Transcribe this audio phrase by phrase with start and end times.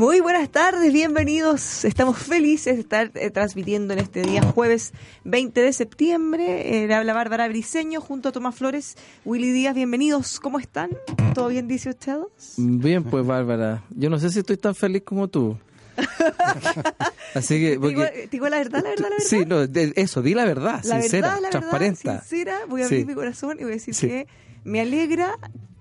[0.00, 1.84] Muy buenas tardes, bienvenidos.
[1.84, 4.92] Estamos felices de estar eh, transmitiendo en este día jueves
[5.24, 6.84] 20 de septiembre.
[6.84, 9.74] Eh, le habla Bárbara Briseño junto a Tomás Flores, Willy Díaz.
[9.74, 10.88] Bienvenidos, ¿cómo están?
[11.34, 12.16] ¿Todo bien, dice usted?
[12.56, 13.84] Bien, pues Bárbara.
[13.90, 15.58] Yo no sé si estoy tan feliz como tú.
[17.34, 17.78] Así que.
[17.78, 19.24] ¿Te digo, te digo la verdad, la verdad, la verdad?
[19.28, 22.00] Sí, no, de- eso, di la verdad, la sincera, verdad, la transparente.
[22.04, 22.58] verdad, sincera.
[22.70, 23.04] Voy a abrir Sí.
[23.04, 24.08] mi corazón y voy a decir Sí.
[24.08, 24.26] que
[24.64, 25.36] me alegra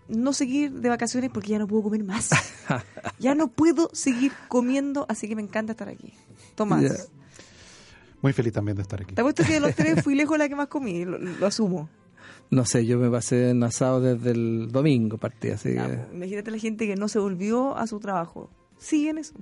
[0.10, 2.30] no seguir de vacaciones porque ya no puedo comer más.
[3.20, 6.14] ya no puedo seguir comiendo, así que me encanta estar aquí.
[6.56, 7.10] Tomás.
[8.22, 9.16] Muy feliz también de estar aquí.
[9.16, 11.90] Te apuesto que de los tres fui lejos la que más comí, lo, lo asumo.
[12.52, 15.94] No sé, yo me pasé en asado desde el domingo partí, así Ya, que.
[15.98, 18.50] pues, imagínate la gente que no se volvió a su trabajo.
[18.80, 19.36] Siguen eso,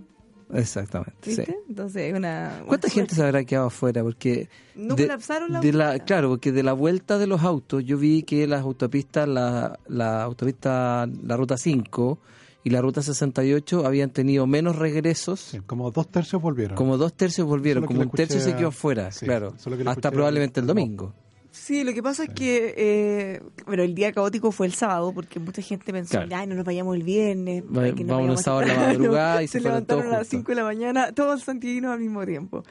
[0.54, 1.14] Exactamente.
[1.26, 1.46] ¿viste?
[1.46, 1.54] Sí.
[1.70, 2.64] Entonces, una.
[2.66, 4.04] ¿Cuánta gente se habrá quedado afuera?
[4.04, 4.50] Porque.
[4.76, 6.00] No colapsaron la de la.
[6.00, 10.24] Claro, porque de la vuelta de los autos, yo vi que las autopistas, la, la
[10.24, 12.20] autopista, la ruta 5
[12.64, 15.40] y la ruta 68 habían tenido menos regresos.
[15.40, 16.76] Sí, como dos tercios volvieron.
[16.76, 19.54] Como dos tercios volvieron, como un tercio se quedó afuera, sí, claro.
[19.86, 21.14] Hasta probablemente el domingo.
[21.52, 25.40] Sí, lo que pasa es que, eh, bueno, el día caótico fue el sábado porque
[25.40, 26.36] mucha gente pensó, Claro.
[26.36, 27.64] ay, no nos vayamos el viernes.
[27.64, 29.00] Va- que no vámonos vayamos sábado en la temprano".
[29.00, 30.40] madrugada y se levantaron todos a las juntos.
[30.40, 32.64] 5 de la mañana, todos santiaguinos al mismo tiempo.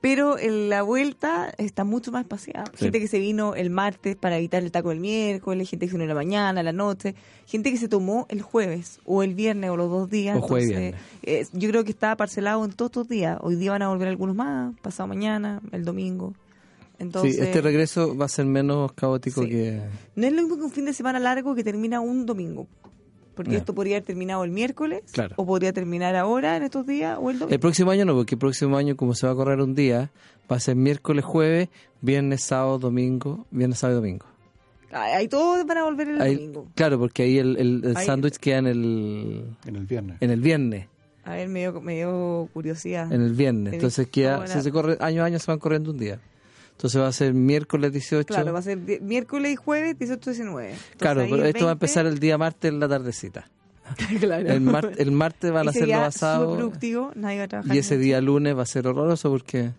[0.00, 2.64] Pero en la vuelta está mucho más espaciada.
[2.72, 2.84] Sí.
[2.86, 5.96] Gente que se vino el martes para evitar el taco del miércoles, gente que se
[5.98, 7.14] vino en la mañana, en la noche,
[7.46, 10.38] gente que se tomó el jueves o el viernes o los dos días.
[10.38, 13.36] O jueves Entonces, eh, yo creo que está parcelado en todos estos días.
[13.42, 16.32] Hoy día van a volver algunos más, pasado mañana, el domingo.
[17.00, 19.48] Entonces, sí, este regreso va a ser menos caótico Sí.
[19.48, 19.80] que...
[20.14, 22.68] no es lo mismo que un fin de semana largo que termina un domingo.
[23.34, 23.58] Porque Ya.
[23.58, 25.34] esto podría haber terminado el miércoles, Claro.
[25.38, 27.54] o podría terminar ahora, en estos días, o el domingo.
[27.54, 30.10] El próximo año no, porque el próximo año, como se va a correr un día,
[30.50, 31.68] va a ser miércoles, jueves,
[32.02, 34.26] viernes, sábado, domingo, viernes, sábado y domingo.
[34.92, 36.66] Ahí todos van a volver el Ahí- domingo.
[36.74, 40.16] claro, porque ahí el, el, sándwich queda en el, En el viernes.
[40.20, 40.88] en el viernes.
[41.24, 43.10] A ver, me dio, me dio curiosidad.
[43.12, 43.72] En el viernes.
[43.74, 46.18] Entonces queda, si se corre, año a año se van corriendo un día.
[46.80, 48.24] Entonces va a ser miércoles 18.
[48.26, 50.66] Claro, va a ser miércoles y jueves, 18 19.
[50.70, 53.50] Entonces, Claro, ahí pero esto va a 20, empezar el día martes en la tardecita.
[54.20, 54.48] claro.
[54.48, 56.44] El, mar- el martes van a ser los asados.
[56.46, 57.76] superproductivo, nadie va a trabajar.
[57.76, 58.04] Y ese mucho.
[58.04, 59.72] día lunes va a ser horroroso porque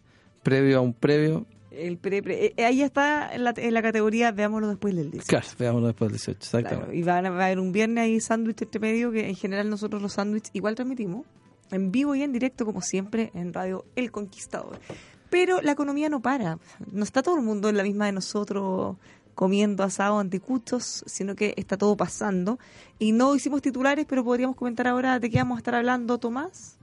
[0.43, 1.45] previo a un previo.
[1.71, 5.09] El pre, pre- eh, ahí ya está en la, en la categoría, veámoslo después del
[5.09, 5.25] 18.
[5.27, 6.97] Claro, veámoslo después del 18, Claro, exactamente.
[6.97, 9.69] y van a, va a haber un viernes ahí sándwich entre medio, que en general
[9.69, 11.25] nosotros los sándwiches igual transmitimos,
[11.71, 14.77] en vivo y en directo, como siempre, en Radio El Conquistador.
[15.31, 16.59] Pero la economía no para.
[16.91, 18.97] No está todo el mundo en la misma de nosotros
[19.33, 22.59] comiendo asado anticuchos, sino que está todo pasando.
[22.99, 26.77] Y no hicimos titulares, pero podríamos comentar ahora de qué vamos a estar hablando, Tomás.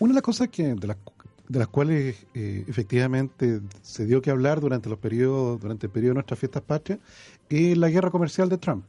[0.00, 0.96] Una de las cosas que de las,
[1.48, 6.10] de las cuales eh, efectivamente se dio que hablar durante los periodos durante el periodo
[6.10, 6.98] de nuestras fiestas patrias
[7.48, 8.84] es la guerra comercial de Trump.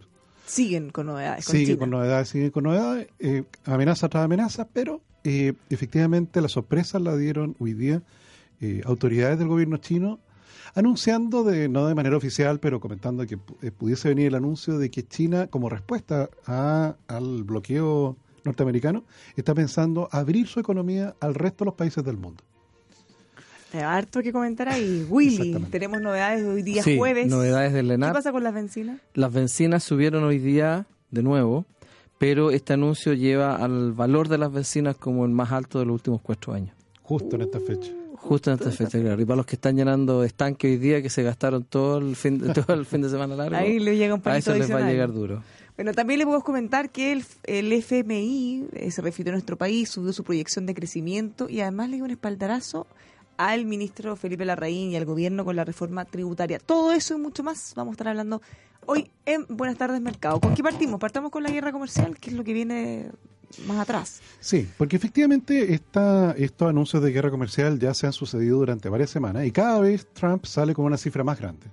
[0.47, 1.45] Siguen con novedades.
[1.45, 1.79] Con sigue China.
[1.79, 7.15] con novedades, sigue con novedades, eh, amenaza tras amenaza, pero eh, efectivamente la sorpresa la
[7.15, 8.01] dieron hoy día
[8.61, 10.19] eh, autoridades del gobierno chino
[10.73, 14.89] anunciando, de no de manera oficial, pero comentando que eh, pudiese venir el anuncio de
[14.91, 19.03] que China, como respuesta a- al bloqueo norteamericano,
[19.37, 22.43] está pensando abrir su economía al resto de los países del mundo.
[23.73, 25.05] Harto que comentar ahí.
[25.09, 27.27] Willy, tenemos novedades hoy día Sí, jueves.
[27.27, 28.13] novedades del ¿Qué ENAP.
[28.13, 29.01] pasa con las bencinas?
[29.13, 31.65] Las bencinas subieron hoy día de nuevo,
[32.17, 35.95] pero este anuncio lleva al valor de las bencinas como el más alto de los
[35.95, 36.73] últimos cuatro años.
[37.01, 37.91] Justo en esta fecha.
[38.27, 39.21] Justo en esta fecha, claro.
[39.21, 42.39] Y para los que están llenando estanque hoy día, que se gastaron todo el fin,
[42.53, 44.89] todo el fin de semana largo, Ahí le llega un a eso les va a
[44.89, 45.43] llegar duro.
[45.75, 49.89] Bueno, también le podemos comentar que el, el FMI eh, se refirió a nuestro país,
[49.89, 52.87] subió su proyección de crecimiento y además le dio un espaldarazo
[53.37, 56.59] al ministro Felipe Larraín y al gobierno con la reforma tributaria.
[56.59, 58.41] Todo eso y mucho más vamos a estar hablando
[58.85, 60.39] hoy en Buenas tardes Mercado.
[60.39, 60.99] ¿Con qué partimos?
[60.99, 63.11] Partamos con la guerra comercial, que es lo que viene
[63.67, 64.21] más atrás.
[64.39, 69.09] Sí, porque efectivamente esta, estos anuncios de guerra comercial ya se han sucedido durante varias
[69.09, 71.67] semanas y cada vez Trump sale con una cifra más grande.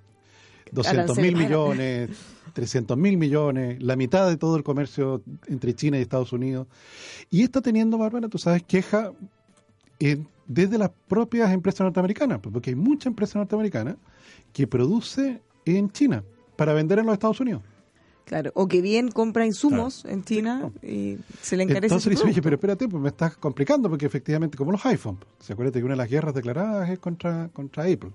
[0.72, 2.10] 200 mil millones,
[2.54, 6.66] 300 mil millones, la mitad de todo el comercio entre China y Estados Unidos.
[7.30, 9.12] Y está teniendo, Bárbara, tú sabes, queja
[9.98, 13.96] en- desde las propias empresas norteamericanas, pues, porque hay mucha empresa norteamericana
[14.52, 16.24] que produce en China
[16.56, 17.62] para vender en los Estados Unidos.
[18.24, 22.54] Claro, o que bien compra insumos en China y se le encarece Entonces su pero
[22.56, 25.98] espérate, pues me estás complicando porque efectivamente, como los iPhones, se acuerda que una de
[25.98, 28.10] las guerras declaradas es contra, contra Apple,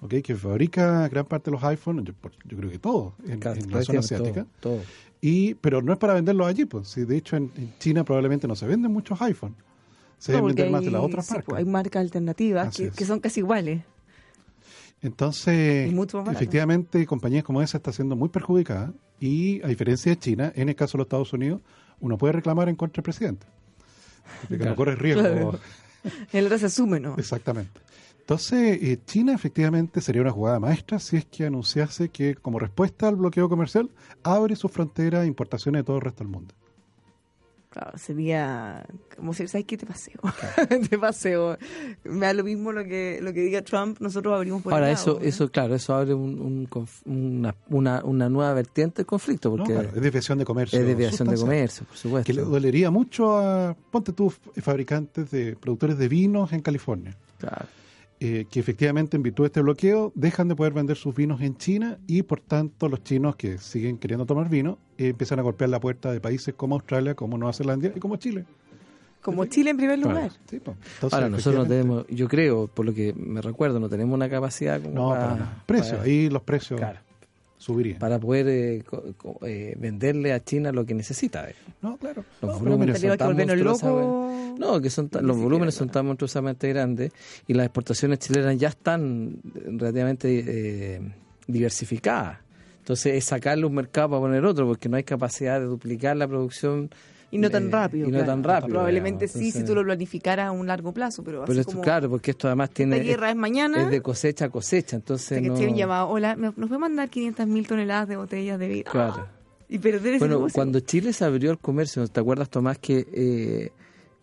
[0.00, 0.14] ¿ok?
[0.22, 3.82] que fabrica gran parte de los iPhones, yo, creo que todos, en, Claro, en la
[3.82, 4.46] zona asiática.
[4.60, 4.82] todo, todo.
[5.20, 6.88] Y, pero no es para venderlos allí, pues.
[6.88, 9.56] Si de hecho en, en China probablemente no se venden muchos iPhones.
[10.18, 11.46] Se No, vender más de las otras sí, marcas.
[11.46, 12.94] pues, hay marcas alternativas Así que, es.
[12.94, 13.82] que son casi iguales.
[15.02, 15.92] Entonces,
[16.30, 20.76] efectivamente, compañías como esa están siendo muy perjudicadas y a diferencia de China, en el
[20.76, 21.60] caso de los Estados Unidos,
[22.00, 23.46] uno puede reclamar en contra del presidente.
[24.42, 24.70] Porque Claro.
[24.70, 25.22] no corre riesgo.
[25.22, 25.58] Claro.
[26.32, 27.16] El otro se asume, ¿no?
[27.18, 27.80] Exactamente.
[28.20, 33.08] Entonces, eh, China efectivamente sería una jugada maestra si es que anunciase que como respuesta
[33.08, 33.90] al bloqueo comercial
[34.22, 36.54] abre sus fronteras a importaciones de todo el resto del mundo.
[37.72, 38.84] Claro, sería
[39.16, 39.78] como si, ¿sabes qué?
[39.78, 40.20] Te paseo.
[40.90, 41.56] te paseo.
[42.04, 44.94] Me da lo mismo lo que lo que diga Trump, nosotros abrimos por Ahora, el
[44.94, 45.26] lado, eso, ¿no?
[45.26, 46.68] eso claro, eso abre un,
[47.06, 49.56] una, una, una nueva vertiente del conflicto, ¿no?
[49.56, 50.78] porque Claro, es desviación de comercio.
[50.80, 52.26] es desviación de comercio, por supuesto.
[52.26, 54.30] Que le dolería mucho a, ponte tú,
[54.60, 57.66] fabricantes de productores de vinos en California, Claro.
[58.24, 61.56] Eh, que efectivamente en virtud de este bloqueo dejan de poder vender sus vinos en
[61.56, 65.70] China y por tanto los chinos que siguen queriendo tomar vino eh, empiezan a golpear
[65.70, 68.44] la puerta de países como Australia, como Nueva Zelanda y como Chile.
[69.20, 70.14] Como Chile en primer Claro.
[70.16, 70.30] lugar.
[70.48, 70.76] Sí, pues.
[70.94, 74.28] Entonces, Ahora, nosotros no tenemos, yo creo, por lo que me recuerdo, no tenemos una
[74.28, 75.62] capacidad como No, para, para nada.
[75.66, 76.98] Precio, para- ahí los precios claro,
[77.62, 77.98] subirían.
[77.98, 81.48] para poder eh, co- eh, venderle a China lo que necesita.
[81.48, 81.54] eh.
[81.80, 82.24] No, claro.
[82.40, 84.58] Los No, volúmenes son que tan locos.
[84.58, 87.12] No, que son tan- los volúmenes son tan monstruosamente grandes
[87.46, 89.36] y las exportaciones chilenas ya están
[89.78, 91.00] relativamente eh,
[91.46, 92.38] diversificadas.
[92.80, 96.26] Entonces es sacarle un mercado para poner otro, porque no hay capacidad de duplicar la
[96.26, 96.90] producción.
[97.32, 98.04] Y no tan eh, rápido.
[98.08, 98.32] Y no claro.
[98.32, 98.68] tan rápido.
[98.68, 99.32] Probablemente digamos.
[99.32, 101.82] sí, si Entonces- tú lo planificaras a un largo plazo, pero, Pero así esto, como
[101.82, 102.96] claro, porque esto además tiene.
[102.98, 105.40] esta guerra es mañana, es de cosecha a cosecha, entonces.
[105.42, 108.90] que no- llamado, hola, ¿me- ¿nos puede mandar 500 mil toneladas de botellas de vino?
[108.92, 109.26] Claro.
[109.68, 110.54] Y perder ese Bueno, negocio.
[110.54, 113.70] cuando Chile se abrió al comercio, ¿te acuerdas, Tomás, que eh,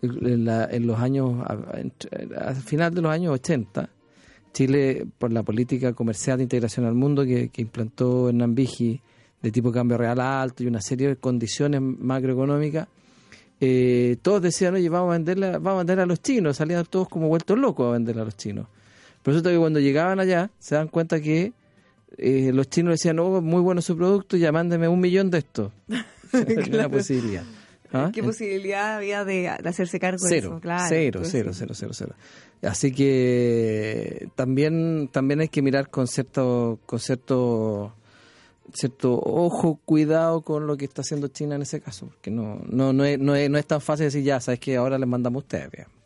[0.03, 3.89] en, la- en los años, al final de los años 80,
[4.53, 9.01] Chile, por la política comercial de integración al mundo que, que implantó Hernán Vigi,
[9.41, 12.87] de tipo cambio real alto y una serie de condiciones macroeconómicas,
[13.61, 17.09] eh, todos decían, oye, vamos a, venderle, vamos a vender a los chinos, salían todos
[17.09, 18.67] como vueltos locos a vender a los chinos.
[19.21, 21.53] Pero resulta que cuando llegaban allá, se dan cuenta que
[22.17, 25.71] eh, los chinos decían, oh, muy bueno su producto, ya mándeme un millón de estos.
[26.71, 27.43] Una posibilidad.
[27.91, 28.11] ¿Ah?
[28.13, 30.59] ¿Qué posibilidad había de, de hacerse cargo de Cero, eso?
[30.61, 32.15] Claro, cero, entonces, cero, cero, cero, cero.
[32.61, 37.95] Así que también también hay que mirar con cierto con cierto
[38.73, 42.93] cierto ojo, cuidado con lo que está haciendo China en ese caso, porque no no
[42.93, 45.41] no es, no es, no es tan fácil decir ya, sabes que ahora les mandamos
[45.41, 45.71] a ustedes.
[45.71, 45.99] digamos.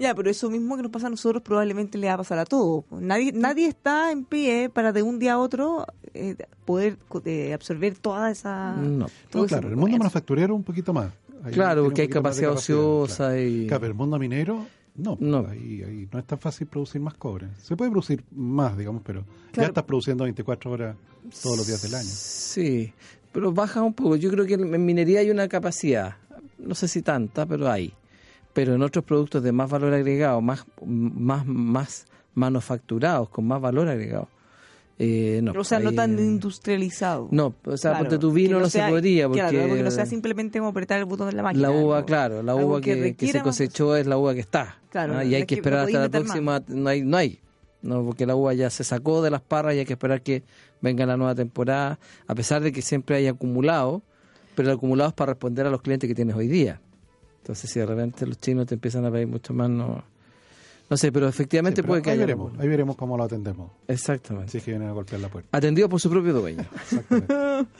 [0.00, 2.46] Ya, pero eso mismo que nos pasa a nosotros probablemente le va a pasar a
[2.46, 2.84] todos.
[2.90, 5.84] Nadie, nadie está en pie para de un día a otro
[6.14, 6.96] eh, poder
[7.26, 8.76] eh, absorber toda esa...
[8.76, 9.08] No.
[9.28, 11.12] todo No, claro, el mundo manufacturero un poquito más.
[11.44, 13.40] Ahí Claro, porque hay capacidad capacidad, ociosa claro.
[13.42, 14.66] y Claro, pero el mundo minero,
[15.00, 15.46] no, No.
[15.48, 17.48] Ahí, ahí no es tan fácil producir más cobre.
[17.58, 20.96] Se puede producir más, digamos, pero ya estás produciendo 24 horas
[21.42, 22.08] todos los días del año.
[22.08, 22.92] Sí,
[23.32, 24.16] pero baja un poco.
[24.16, 26.16] Yo creo que en minería hay una capacidad,
[26.58, 27.92] no sé si tanta, pero hay.
[28.52, 33.88] Pero en otros productos de más valor agregado, más más más manufacturados, con más valor
[33.88, 34.28] agregado.
[35.02, 37.28] Eh, no, O sea, no tan industrializado.
[37.30, 39.90] No, o sea, Claro, porque tu vino no, sea- se podría, porque, Claro, porque no
[39.90, 41.68] sea simplemente como apretar el botón de la máquina.
[41.68, 44.78] la uva, claro, la uva que, se más- cosechó es la uva que está.
[44.90, 47.38] Claro, y hay que que esperar hasta la próxima, no hay, no hay.
[47.82, 50.42] No, porque la uva ya se sacó de las parras y hay que esperar que
[50.82, 54.02] venga la nueva temporada, a pesar de que siempre hay acumulado,
[54.54, 56.78] pero el acumulado es para responder a los clientes que tienes hoy día.
[57.38, 60.04] Entonces, si de repente los chinos te empiezan a pedir mucho más, no,
[60.90, 62.62] no sé, pero efectivamente Sí, pero puede que ahí haya veremos, alguna.
[62.62, 63.70] ahí veremos cómo lo atendemos.
[63.88, 64.50] Exactamente.
[64.52, 65.56] Si es que vienen a golpear la puerta.
[65.56, 66.64] Atendido por su propio dueño.
[66.74, 67.34] Exactamente.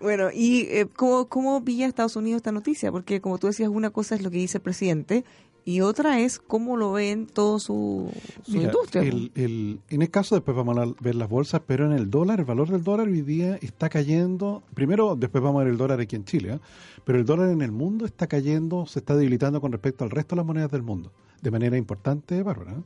[0.00, 2.90] Bueno, ¿y eh, ¿cómo, cómo pilla Estados Unidos esta noticia?
[2.90, 5.24] Porque como tú decías, una cosa es lo que dice el presidente
[5.64, 8.10] y otra es cómo lo ven todo su,
[8.44, 9.02] su Mira, industria.
[9.02, 12.40] el- el- en el caso, después vamos a ver las bolsas, pero en el dólar,
[12.40, 14.62] el valor del dólar hoy día está cayendo.
[14.74, 16.58] Primero, después vamos a ver el dólar aquí en Chile, ¿eh?
[17.04, 20.34] pero el dólar en el mundo está cayendo, se está debilitando con respecto al resto
[20.34, 21.12] de las monedas del mundo,
[21.42, 22.72] de manera importante, Bárbara.
[22.72, 22.82] ¿eh?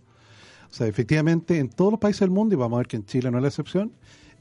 [0.70, 3.04] O sea, efectivamente, en todos los países del mundo, y vamos a ver que en
[3.04, 3.92] Chile no es la excepción,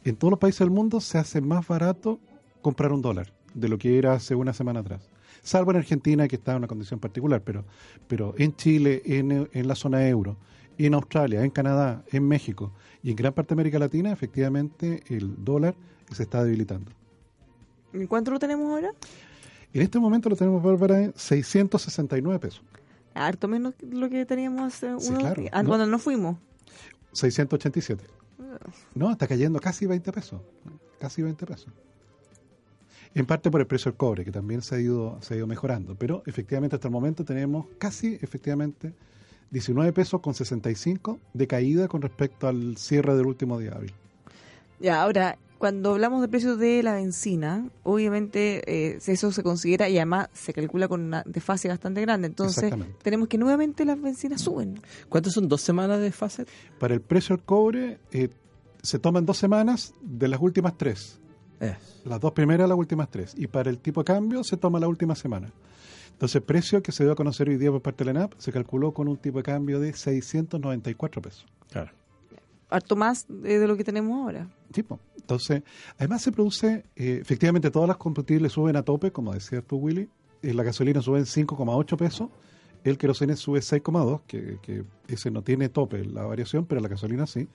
[0.04, 2.20] en todos los países del mundo se hace más barato
[2.62, 5.10] comprar un dólar de lo que era hace una semana atrás.
[5.42, 7.66] Salvo en Argentina, que está en una condición particular, pero,
[8.08, 10.38] pero en Chile, en, en la zona euro,
[10.78, 12.72] en Australia, en Canadá, en México
[13.04, 15.76] y en gran parte de América Latina, efectivamente el dólar
[16.12, 16.92] se está debilitando.
[17.94, 18.92] ¿En cuánto lo tenemos ahora?
[19.74, 22.64] En este momento lo tenemos, Bárbara, en 669 pesos.
[23.28, 25.44] Harto menos que lo que teníamos hace Sí, unos claro.
[25.52, 25.70] ah, No.
[25.70, 26.38] cuando nos fuimos.
[27.14, 28.04] 687.
[28.96, 30.42] No, está cayendo casi 20 pesos.
[31.00, 31.68] Casi 20 pesos.
[33.16, 35.48] En parte por el precio del cobre, que también se ha ido, se ha ido
[35.48, 35.96] mejorando.
[35.96, 38.94] Pero efectivamente hasta el momento tenemos casi, efectivamente,
[39.52, 43.94] 19 pesos con 65 de caída con respecto al cierre del último día hábil.
[44.80, 49.98] Ya, ahora, cuando hablamos de precios de la benzina, obviamente eh, eso se considera y
[49.98, 52.28] además se calcula con una desfase bastante grande.
[52.28, 52.74] Entonces,
[53.04, 54.82] tenemos que nuevamente las bencinas suben.
[55.10, 55.50] ¿Cuántos son?
[55.50, 56.46] ¿Dos semanas de fase?
[56.80, 58.30] Para el precio del cobre eh,
[58.82, 61.20] se toman dos semanas de las últimas tres.
[61.60, 61.76] Es.
[62.06, 63.34] Las dos primeras, las últimas tres.
[63.36, 65.52] Y para el tipo de cambio se toma la última semana.
[66.14, 68.34] Entonces, el precio que se dio a conocer hoy día por parte de la ENAP
[68.38, 71.46] se calculó con un tipo de cambio de 694 pesos.
[71.70, 71.92] Claro.
[72.70, 74.48] Harto más eh, de lo que tenemos ahora.
[74.72, 75.00] Tipo.
[75.18, 75.64] Entonces,
[75.98, 80.10] además se produce, eh, efectivamente, todas las combustibles suben a tope, como decías tú, Willy.
[80.42, 82.30] Eh, la gasolina sube en 5,8 pesos.
[82.84, 87.28] El querosene sube 6,2, que, que ese no tiene tope la variación, pero la gasolina
[87.28, 87.48] sí.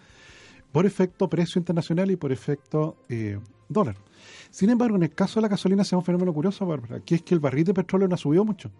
[0.70, 2.96] Por efecto precio internacional y por efecto
[3.68, 3.96] dólar.
[4.50, 7.22] Sin embargo, en el caso de la gasolina se un fenómeno curioso, Bárbara, que es
[7.22, 8.70] que el barril de petróleo no ha subido mucho.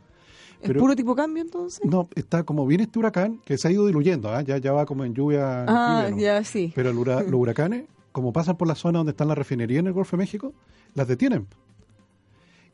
[0.61, 1.85] ¿El Pero- puro tipo cambio entonces?
[1.85, 4.43] No, está como viene este huracán, que se ha ido diluyendo, ¿ah?
[4.43, 5.65] ya, ya va como en lluvia.
[5.69, 6.19] ah, lluvia, ¿no?
[6.23, 6.73] ya sí.
[6.75, 9.93] Pero el los huracanes, como pasan por la zona donde están las refinerías en el
[9.93, 10.53] Golfo de México,
[10.95, 11.47] las detienen.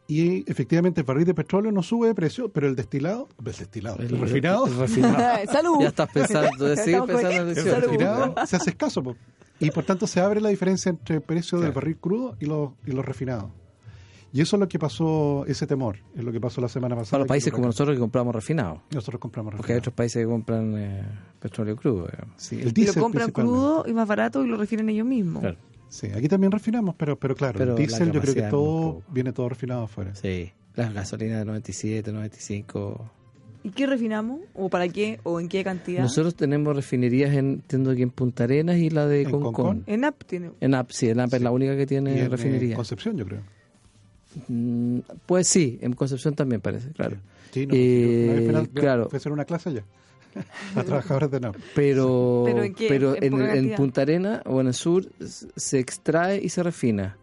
[0.07, 3.99] Y efectivamente el barril de petróleo no sube de precio, pero el destilado, el destilado,
[4.01, 5.47] el, refinado, el refinado.
[5.53, 5.77] Salud.
[5.81, 9.05] Ya estás pensando, en el refinado se hace escaso.
[9.05, 9.17] po.
[9.61, 12.71] Y por tanto se abre la diferencia entre el precio del barril crudo y los,
[12.87, 13.53] y los refinados.
[14.33, 17.11] Y eso es lo que pasó, ese temor, es lo que pasó la semana pasada.
[17.13, 18.83] Para los países como nosotros que compramos refinado.
[18.93, 19.81] Nosotros compramos Porque hay refinado.
[19.81, 21.03] otros países que compran eh,
[21.41, 22.09] petróleo crudo.
[22.37, 25.41] Sí, el Pero diésel compran crudo y más barato y lo refieren ellos mismos.
[25.41, 25.59] Claro.
[25.89, 29.33] Sí, aquí también refinamos, pero, pero claro, Pero el diésel yo creo que todo viene
[29.33, 30.15] todo refinado afuera.
[30.15, 30.53] Sí.
[30.77, 33.11] Las gasolinas de 97, 95.
[33.63, 34.41] ¿Y qué refinamos?
[34.55, 35.19] ¿O para qué?
[35.25, 36.01] ¿O en qué cantidad?
[36.01, 39.53] Nosotros tenemos refinerías, en, entiendo que en Punta Arenas y la de Concón.
[39.53, 39.85] Concón.
[39.87, 40.53] En AP tiene.
[40.61, 42.77] En AP, sí, en AP es la única que Y tiene en, eh, refinería.
[42.77, 43.43] Concepción, yo creo.
[44.49, 47.17] Mm, pues sí, en Concepción también parece, claro.
[47.53, 49.09] Sí, no, Eh, a- claro.
[49.09, 49.85] Fui a hacer una clase allá.
[50.77, 51.57] a trabajadores de NAP.
[51.75, 52.87] Pero, ¿Pero en qué?
[52.95, 53.77] ¿En en, en cantidad?
[53.77, 55.07] Punta Arena o en el sur
[55.57, 57.17] se extrae y se refina.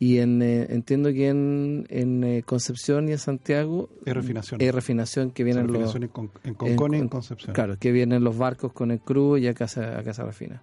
[0.00, 4.60] Y en, eh, entiendo que en, en eh, Concepción y en Santiago Es refinación.
[4.60, 6.10] hay refinación que vienen los refinación en,
[6.44, 7.52] en Concón y en en- Concepción.
[7.54, 10.62] claro que vienen los barcos con el crudo y acá se, acá se refina.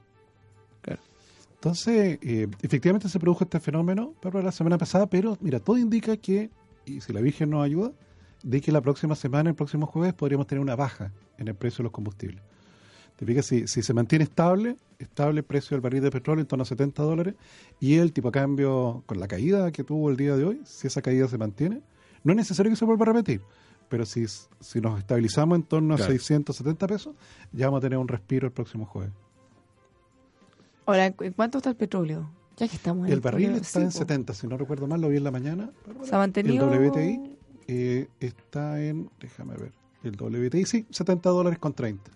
[1.65, 6.15] Entonces, eh, efectivamente se produjo este fenómeno para la semana pasada, pero mira, todo indica
[6.15, 6.51] que,
[6.85, 7.91] y si la Virgen nos ayuda,
[8.43, 11.77] de que la próxima semana, el próximo jueves, podríamos tener una baja en el precio
[11.77, 12.43] de los combustibles.
[13.15, 16.47] Te fijas, si, si se mantiene estable, estable el precio del barril de petróleo en
[16.47, 17.33] torno a 70 dólares,
[17.79, 20.85] y el tipo de cambio, con la caída que tuvo el día de hoy, si
[20.85, 21.81] esa caída se mantiene,
[22.23, 23.41] no es necesario que se vuelva a repetir,
[23.89, 26.11] pero si, si nos estabilizamos en torno a Claro.
[26.11, 27.15] 670 pesos,
[27.51, 29.13] ya vamos a tener un respiro el próximo jueves.
[30.85, 32.29] Ahora, ¿en cuánto está el petróleo?
[32.57, 33.91] Ya que estamos en El barril petróleo, está en po.
[33.91, 35.71] 70, si no recuerdo mal, lo vi en la mañana.
[35.85, 36.05] Bárbara.
[36.07, 37.37] Se ha mantenido- El WTI
[37.67, 39.71] eh, está en, déjame ver,
[40.03, 42.11] el WTI sí, 70 dólares con 30.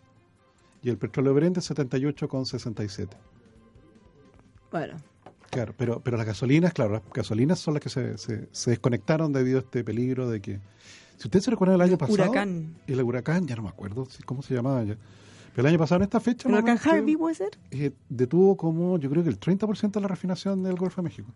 [0.82, 3.18] Y el petróleo Brent 78 con 67.
[4.72, 4.98] Bueno,
[5.50, 9.34] Claro, pero, pero las gasolinas, claro, las gasolinas son las que se, se, se desconectaron
[9.34, 10.60] debido a este peligro de que...
[11.18, 12.14] Si ustedes se recuerdan el año pasado...
[12.14, 12.76] huracán.
[12.86, 14.96] El huracán, ya no me acuerdo cómo se llamaba ya.
[15.56, 16.48] Pero el año pasado en esta fecha...
[16.48, 17.50] ¿el más o huracán menos, que- Harvey puede ser?
[17.72, 21.30] eh, detuvo como, yo creo que el 30% de la refinación del Golfo de México.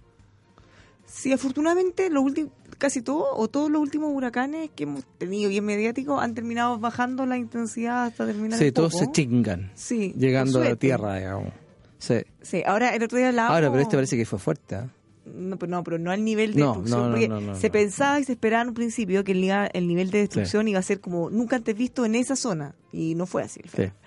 [1.06, 5.64] Sí, afortunadamente los últimos, casi todos o todos los últimos huracanes que hemos tenido bien
[5.66, 9.06] mediáticos han terminado bajando la intensidad hasta terminar Sí, el todos poco.
[9.06, 11.54] se chingan Sí, llegando a la tierra, digamos.
[12.00, 12.16] Sí.
[12.42, 13.56] Sí, ahora el otro día hablábamos...
[13.56, 14.76] Ahora, pero este parece que fue fuerte.
[14.76, 14.90] ¿ah?
[15.26, 17.30] No, pero no, pero no al nivel de No, destrucción.
[17.30, 20.68] no, porque se pensaba y se esperaba en un principio que el, nivel de destrucción
[20.68, 22.76] iba a ser como nunca antes visto en esa zona.
[22.92, 23.62] Y no fue así.
[23.64, 23.76] el Sí.
[23.78, 23.98] fenómeno.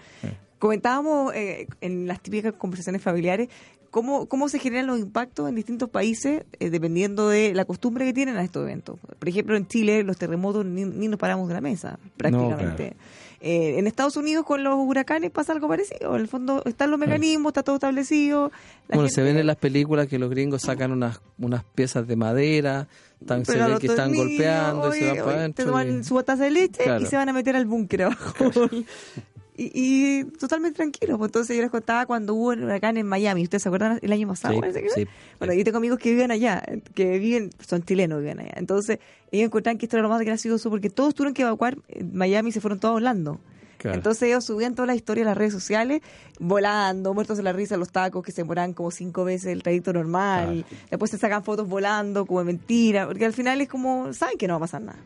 [0.59, 3.49] Comentábamos eh, en las típicas conversaciones familiares
[3.91, 8.13] cómo, cómo se generan los impactos en distintos países eh, dependiendo de la costumbre que
[8.15, 8.99] tienen a estos eventos.
[9.19, 12.95] Por ejemplo, en Chile los terremotos ni, ni nos paramos de la mesa, prácticamente.
[13.41, 16.15] Eh, en Estados Unidos con los huracanes pasa algo parecido.
[16.15, 18.51] En el fondo están los mecanismos, está todo establecido.
[18.89, 22.17] la Bueno, se ven en las películas que los gringos sacan unas, unas piezas de
[22.17, 22.89] madera,
[23.27, 25.65] tan, se ve que están golpeando y se van para adentro.
[25.65, 27.03] Te toman y- su taza de leche Claro.
[27.03, 28.35] y se van a meter al búnker abajo.
[29.57, 31.19] y, y totalmente tranquilos.
[31.19, 33.43] Pues entonces yo les contaba cuando hubo el huracán en Miami.
[33.43, 34.61] ¿Ustedes se acuerdan el año pasado?
[34.73, 35.07] Sí, sí.
[35.39, 36.63] Bueno, yo tengo amigos que viven allá,
[36.95, 38.55] que viven, son chilenos, viven allá.
[38.57, 38.99] Entonces
[39.31, 41.79] ellos encontraban que esto era lo más gracioso porque todos tuvieron que evacuar
[42.13, 43.41] Miami y se fueron todos a Orlando.
[43.79, 43.99] Claro.
[43.99, 46.01] Entonces ellos subían toda la historia a las redes sociales,
[46.39, 49.93] volando, muertos de la risa, los tacos que se demoran como cinco veces el trayecto
[49.93, 50.65] normal.
[50.91, 54.49] Después se sacan fotos volando como de mentira, porque al final es como, saben que
[54.49, 54.99] no va a pasar nada.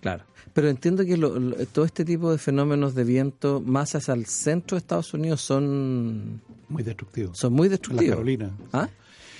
[0.00, 0.24] Claro.
[0.52, 4.26] Pero entiendo que lo- lo- todo este tipo de fenómenos de viento más hacia el
[4.26, 7.34] centro de Estados Unidos son, Muy destructivo.
[7.34, 8.14] son muy En la destructivos.
[8.16, 8.50] Carolina.
[8.72, 8.88] ¿Ah?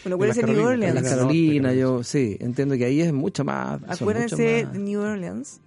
[0.05, 0.97] Bueno, en las acuérdense de New Orleans.
[0.97, 3.81] En las Carolinas, yo sí, entiendo que ahí es mucho más.
[3.89, 5.61] Acuérdense mucho más- de New Orleans.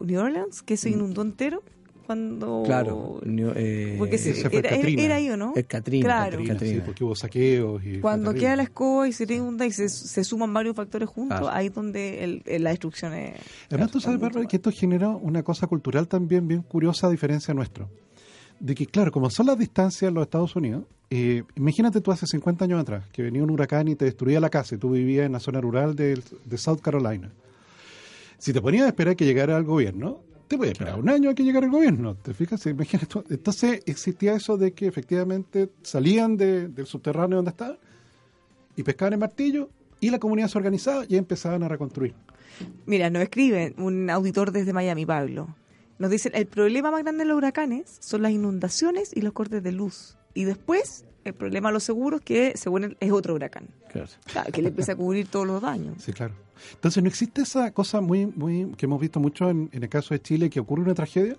[0.00, 1.62] New Orleans, que se inundó entero
[2.02, 2.62] cuando...
[2.64, 5.52] Claro, New- eh, Porque se- era, era ahí, ¿o no?
[5.56, 6.04] el Katrina.
[6.04, 6.38] Claro.
[6.60, 10.24] Sí, porque hubo saqueos y Cuando queda la escoba y se inunda y se, se
[10.24, 11.54] suman varios factores juntos, Claro.
[11.56, 13.34] ahí es donde el- el- la destrucción es...
[13.70, 17.54] Además, tú sabes, Bárbara, que esto genera una cosa cultural también bien curiosa a diferencia
[17.54, 17.88] nuestro.
[18.60, 22.26] De que, claro, como son las distancias en los Estados Unidos, eh, imagínate tú hace
[22.26, 25.26] 50 años atrás que venía un huracán y te destruía la casa y tú vivías
[25.26, 27.30] en la zona rural de, de South Carolina.
[28.38, 30.20] Si te ponías a esperar que llegara el gobierno,
[30.52, 32.14] te podías esperar un año a que llegara el gobierno.
[32.14, 32.64] ¿Te fijas?
[32.66, 33.20] Imagínate.
[33.30, 37.78] Entonces existía eso de que efectivamente salían de- del subterráneo donde estaban
[38.76, 42.14] y pescaban el martillo y la comunidad se organizaba y empezaban a reconstruir.
[42.86, 45.56] Mira, nos escribe un auditor desde Miami, Pablo.
[45.98, 49.62] Nos dice, el problema más grande de los huracanes son las inundaciones y los cortes
[49.62, 50.16] de luz.
[50.34, 53.66] Y después, el problema de los seguros, que según él es otro huracán.
[53.90, 54.08] Claro.
[54.26, 56.02] Claro, que le empieza a cubrir todos los daños.
[56.02, 56.34] Sí, claro.
[56.74, 60.14] Entonces no existe esa cosa muy, muy que hemos visto mucho en, en el caso
[60.14, 61.36] de Chile, que ocurre una tragedia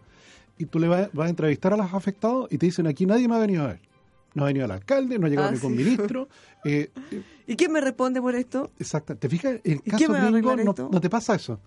[0.57, 3.27] y tú le vas, vas a entrevistar a los afectados y te dicen aquí nadie
[3.27, 3.79] me ha venido a ver.
[4.35, 5.77] No ha venido el alcalde, no ha llegado Ah, ningún sí.
[5.83, 6.27] ministro.
[6.65, 6.89] eh,
[7.45, 8.71] ¿Y quién me responde por esto?
[8.79, 9.15] exacto.
[9.15, 9.59] ¿Te fijas?
[9.63, 11.59] En el ¿Y caso gringo no, no te pasa eso.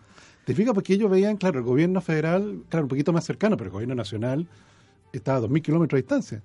[0.44, 0.75] ¿Te fijas?
[0.75, 3.94] Porque ellos veían, claro, el gobierno federal, claro, un poquito más cercano, pero el gobierno
[3.94, 4.46] nacional
[5.12, 6.42] estaba a 2.000 kilómetros de distancia.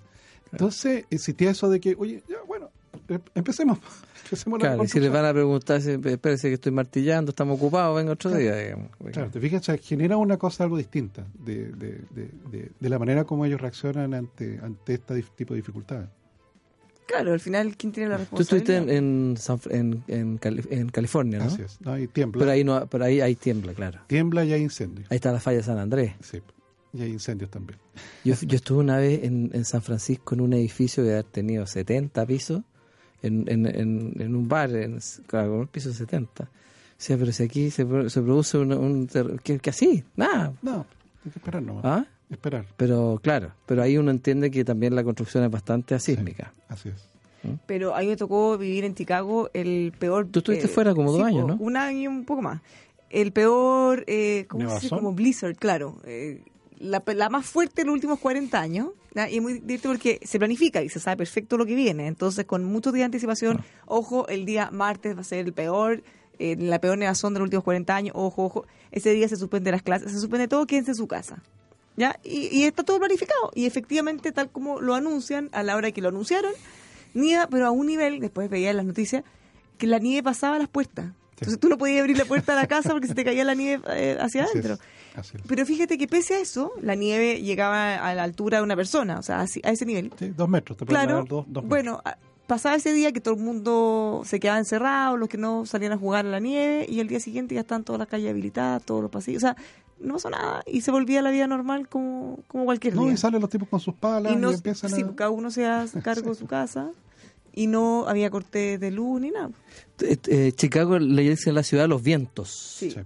[0.52, 2.70] Entonces existía eso de que, oye, ya, bueno,
[3.10, 3.80] eh, empecemos.
[4.26, 7.58] empecemos la Claro, y si les van a preguntar, si, espérese que estoy martillando, estamos
[7.58, 8.44] ocupados, venga otro Claro.
[8.44, 8.56] día.
[8.56, 8.90] digamos.
[9.12, 12.90] Claro, te fijas, o sea, genera una cosa algo distinta de, de, de, de- de
[12.90, 16.10] la manera como ellos reaccionan ante, ante este tipo de dificultades.
[17.08, 18.76] Claro, al final, ¿quién tiene la Tú responsabilidad?
[18.78, 21.46] estuviste en, en, San en, en Cali- en California, ¿no?
[21.46, 21.82] Así es.
[21.82, 21.98] ¿no?
[22.00, 22.40] Y tiembla.
[22.40, 24.00] Pero ahí, no, pero ahí hay tiembla, claro.
[24.08, 25.12] Tiembla y hay incendios.
[25.12, 26.14] Ahí está la falla de San Andrés.
[26.22, 26.42] Sí.
[26.94, 27.80] Y hay incendios también.
[28.24, 31.66] Yo, yo estuve una vez en, en San Francisco en un edificio que había tenido
[31.66, 32.62] 70 pisos,
[33.24, 36.44] en, en, en, en un bar, en, claro, con un piso 70.
[36.44, 36.48] O
[36.98, 38.74] sea, pero si aquí se, se produce un...
[38.74, 39.08] un
[39.44, 40.54] que, que así, nada.
[40.62, 40.86] No,
[41.26, 41.84] hay que esperar nomás.
[41.86, 42.06] ¿Ah?
[42.30, 42.66] Esperar.
[42.78, 46.54] Pero claro, pero ahí uno entiende que también la construcción es bastante asísmica.
[46.70, 47.12] Así es.
[47.66, 50.28] Pero a mí me tocó vivir en Chicago el peor...
[50.28, 51.56] Tú estuviste fuera como dos sí, años, ¿no?
[51.56, 52.62] Un año y un poco más.
[53.10, 54.90] El peor, eh, ¿cómo se dice?
[54.90, 55.98] Como blizzard, claro.
[56.06, 56.44] Eh,
[56.82, 58.90] la, la más fuerte en los últimos 40 años.
[59.14, 59.30] ¿ya?
[59.30, 62.08] Y es muy divertido porque se planifica y se sabe perfecto lo que viene.
[62.08, 66.04] Entonces, con muchos días de anticipación, ojo, el día martes va a ser el peor,
[66.40, 68.66] eh, la peor nevazón de los últimos 40 años, ojo, ojo.
[68.92, 71.42] Ese día se suspende las clases, se suspende todo, quédense en su casa.
[71.98, 72.20] ¿Ya?
[72.24, 73.52] Y, y está todo planificado.
[73.54, 76.52] Y efectivamente, tal como lo anuncian, a la hora que lo anunciaron,
[77.14, 79.24] nieva, pero a un nivel, después veía en las noticias,
[79.78, 81.12] que la nieve pasaba a las puertas.
[81.42, 83.56] Entonces tú no podías abrir la puerta de la casa porque se te caía la
[83.56, 84.76] nieve eh, hacia Así adentro.
[84.76, 84.80] es.
[85.16, 85.44] Así es.
[85.48, 89.18] Pero fíjate que pese a eso, la nieve llegaba a la altura de una persona,
[89.20, 90.14] o sea, así- a ese nivel.
[90.18, 90.78] Sí, dos metros.
[90.78, 91.68] Te Claro, dos, dos metros.
[91.70, 92.02] bueno,
[92.48, 95.98] pasaba ese día que todo el mundo se quedaba encerrado, los que no salían a
[95.98, 99.02] jugar a la nieve, y el día siguiente ya están todas las calles habilitadas, todos
[99.02, 99.56] los pasillos, o sea,
[100.00, 103.14] no pasó nada, y se volvía a la vida normal como, como cualquier No, día.
[103.14, 105.16] y salen los tipos con sus palas Y y, no, empiezan sí, a...
[105.16, 106.92] cada uno se hace cargo de su casa,
[107.54, 109.50] y no había corte de luz ni nada.
[110.02, 112.50] Eh, eh, Chicago le dicen la ciudad de los vientos.
[112.50, 113.00] Sí, Sí,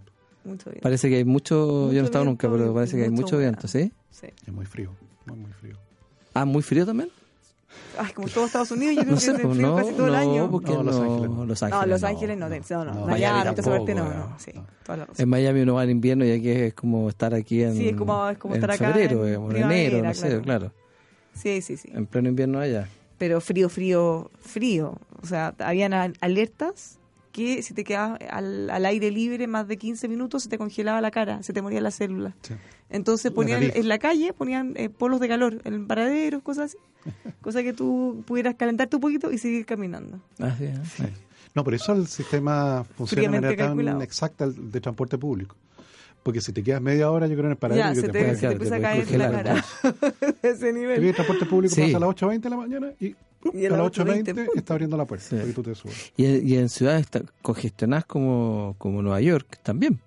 [0.44, 0.82] mucho bien.
[0.82, 3.52] Parece que hay mucho, yo no he estado nunca, pero parece que hay mucho humedad.
[3.52, 3.92] viento, ¿sí?
[4.12, 4.28] Sí.
[4.46, 4.92] es muy frío.
[5.26, 5.76] Muy, muy frío.
[6.34, 7.10] Ah, muy frío también.
[7.98, 9.92] Ay, como todo Estados Unidos, yo creo No que sé, es pues frío no, casi
[9.94, 10.52] todo el no, año.
[10.52, 11.46] porque No, no, Los Ángeles no.
[11.46, 12.08] Los No, Ángeles Los no.
[12.08, 12.46] Ángeles no,
[12.86, 13.40] no, Miami,
[13.96, 14.52] no no, sí.
[15.18, 17.96] En Miami uno va en invierno y aquí es como estar aquí en, Sí, es
[17.96, 20.42] como- es como en estar acá febrero, en digamos, en enero, no sé, claro.
[20.44, 20.72] claro.
[21.34, 21.90] Sí, sí, sí.
[21.94, 22.88] En pleno invierno allá.
[23.18, 24.98] Pero frío, frío, frío.
[25.22, 27.00] O sea, habían alertas
[27.32, 31.02] que si te quedabas al, al aire libre más de 15 minutos se te congelaba
[31.02, 32.34] la cara, se te morían las células.
[32.42, 32.54] Sí.
[32.90, 36.78] Entonces ponían en la calle, ponían eh, polos de calor en paraderos, cosas así.
[37.42, 40.22] cosa que tú pudieras calentarte un poquito y seguir caminando.
[40.40, 40.70] Ah, sí.
[40.96, 41.04] Sí.
[41.54, 44.02] No, por eso el sistema funciona de manera tan calculado.
[44.02, 45.56] exacta de transporte público.
[46.24, 48.12] Porque si te quedas media hora, yo creo en el paradero ya, que se te
[48.14, 49.66] te, puede- se te claro, empieza a te caer la cara.
[50.42, 51.04] de ese Te nivel.
[51.04, 51.82] el transporte público Sí.
[51.82, 53.16] pasa a las 8.20 de la mañana y,
[53.54, 55.36] Y a las las 8.20 8:20, está abriendo la puerta Sí.
[55.36, 56.12] para que tú te subas.
[56.18, 57.08] Y, y en ciudades
[57.42, 60.00] congestionadas como, como Nueva York también.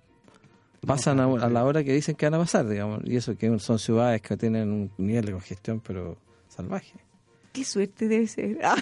[0.86, 3.00] Pasan a, a la hora que dicen que van a pasar, digamos.
[3.04, 6.16] Y eso que son ciudades que tienen un nivel de congestión, pero
[6.48, 6.94] salvaje.
[7.58, 8.58] Qué suerte debe ser.
[8.62, 8.76] Ah.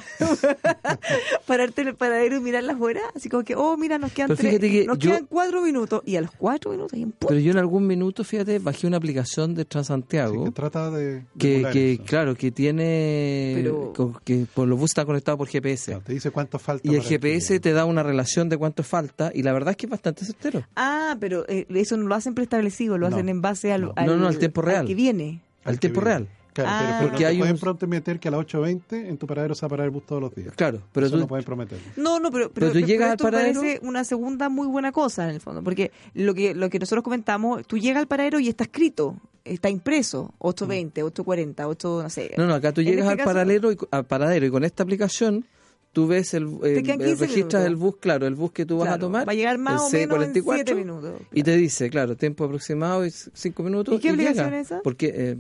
[1.47, 4.35] Pararte en el paradero y mirar las horas, así como que, oh, mira, nos quedan,
[4.37, 6.03] tres- que nos yo- quedan cuatro minutos.
[6.05, 8.97] Y a los cuatro minutos hay un Pero yo en algún minuto, fíjate, bajé una
[8.99, 10.45] aplicación de Transantiago.
[10.45, 13.93] que trata de, de que, claro, que tiene Pero-
[14.25, 15.87] que por los buses está conectado por GPS.
[15.93, 16.87] Claro, te dice cuánto falta.
[16.89, 19.77] Y el que GPS te da una relación de cuánto falta y la verdad es
[19.77, 20.65] que es bastante certero.
[20.77, 23.93] Ah, pero eh, eso no lo hacen preestablecido, lo No, hacen en base al, no.
[23.97, 24.87] al, No, no, al tiempo real.
[24.87, 25.41] que viene.
[25.65, 26.11] Al Al tiempo viene.
[26.19, 26.29] real.
[26.57, 26.79] Claro, Ah.
[26.79, 29.27] pero, pero Porque no te hay pueden un- prometer que a las 8.20 en tu
[29.27, 30.55] paradero se va a parar el bus todos los días.
[30.57, 31.79] Claro, pero Eso tú, no pueden prometer.
[31.97, 34.90] No, no, pero, Pero tú llegas al esto me paradero- parece una segunda muy buena
[34.92, 38.40] cosa en el fondo, porque lo que lo que nosotros comentamos, tú llegas al paradero
[38.40, 42.33] y está escrito, está impreso, 820, 840, 8, no sé.
[42.38, 44.83] no, no, acá tú llegas este al, caso- paradero y, al paradero y con esta
[44.83, 45.45] aplicación
[45.92, 47.64] tú ves el, eh, quedan 15 registras minutos.
[47.64, 49.27] el bus, claro, el bus que tú vas a tomar.
[49.27, 51.21] va a llegar más o menos en C44, 7 minutos.
[51.33, 53.95] Y te dice, claro, tiempo aproximado es 5 minutos.
[53.95, 54.61] ¿Y qué aplicación llega.
[54.61, 54.81] es esa?
[54.83, 55.37] Porque eh,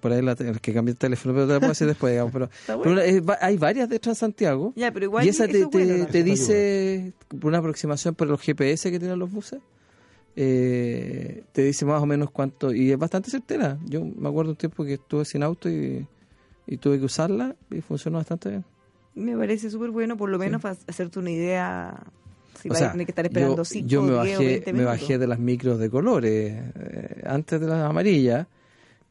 [0.00, 2.32] por ahí la, el que cambia el teléfono, pero te la puedo decir después, digamos.
[2.32, 2.48] Pero,
[2.82, 4.72] pero va- hay varias de Transantiago.
[4.76, 8.28] Ya, pero igual y esa te, es bueno te- te dice por una aproximación por
[8.28, 9.60] los GPS que tienen los buses.
[10.36, 12.72] eh, te dice más o menos cuánto.
[12.74, 13.78] Y es bastante certera.
[13.86, 16.06] Yo me acuerdo un tiempo que estuve sin auto y,
[16.66, 18.64] y tuve que usarla y funcionó bastante bien.
[19.14, 22.02] Me parece súper bueno, por lo menos para hacerte una idea
[22.60, 24.18] si O vas sea, a tener que estar esperando yo, 5 yo me 10 o
[24.40, 28.46] bajé, 20 me bajé de las micros de colores eh, antes de las amarillas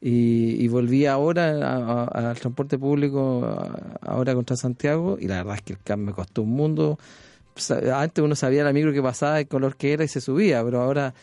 [0.06, 5.62] y, y volví ahora al transporte público a- ahora contra Santiago y la verdad es
[5.62, 7.00] que el cambio me costó un mundo.
[7.94, 10.82] Antes uno sabía la micro que pasaba, el color que era y se subía, pero
[10.82, 11.14] ahora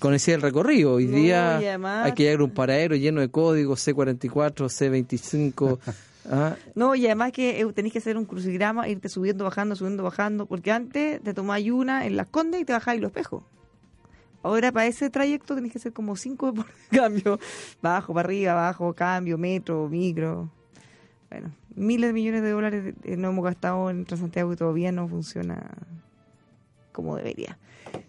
[0.00, 0.94] conocía el recorrido.
[0.94, 1.58] Hoy día
[2.04, 5.78] hay que llegar a un paradero lleno de códigos C44, C25.
[6.30, 10.02] ah, No, y además que eh, tenés que hacer un crucigrama, irte subiendo, bajando, subiendo,
[10.02, 13.44] bajando, porque antes te tomáis una en las condes y te bajáis los espejos.
[14.46, 17.40] Ahora para ese trayecto tenés que hacer como cinco por cambio,
[17.82, 20.48] bajo, para arriba, abajo, cambio, metro, micro.
[21.28, 25.08] Bueno, miles de millones de dólares eh, no hemos gastado en Transantiago y todavía no
[25.08, 25.68] funciona
[26.92, 27.58] como debería.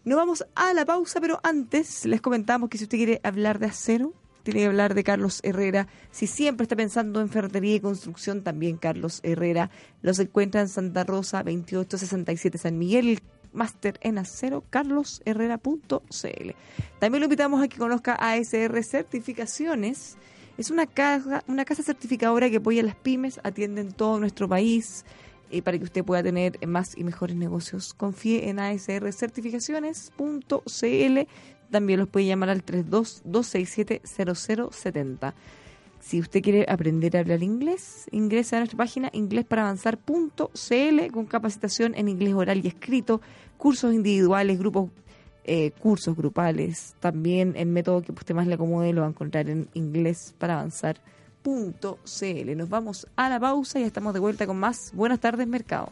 [0.05, 3.65] Nos vamos a la pausa, pero antes les comentamos que si usted quiere hablar de
[3.65, 5.87] acero, tiene que hablar de Carlos Herrera.
[6.11, 9.71] Si siempre está pensando en ferretería y construcción, también Carlos Herrera.
[10.03, 13.21] Los encuentra en Santa Rosa 2867 San Miguel, el
[13.57, 16.51] máster en acero, carlosherrera.cl.
[16.99, 20.15] También lo invitamos a que conozca ASR Certificaciones.
[20.57, 24.47] Es una casa, una casa certificadora que apoya a las pymes, atiende en todo nuestro
[24.47, 25.05] país
[25.51, 27.93] eh, para que usted pueda tener más y mejores negocios.
[27.93, 31.19] Confíe en asrcertificaciones.cl.
[31.69, 35.35] También los puede llamar al 32-267-0070.
[35.99, 42.07] Si usted quiere aprender a hablar inglés, ingresa a nuestra página inglesparavanzar.cl con capacitación en
[42.07, 43.21] inglés oral y escrito,
[43.57, 44.91] cursos individuales, grupos,
[45.43, 46.95] eh, cursos grupales.
[46.99, 52.57] También el método que usted más le acomode lo va a encontrar en inglesparavanzar.cl.
[52.57, 54.91] Nos vamos a la pausa y estamos de vuelta con más.
[54.93, 55.89] Buenas tardes, mercado.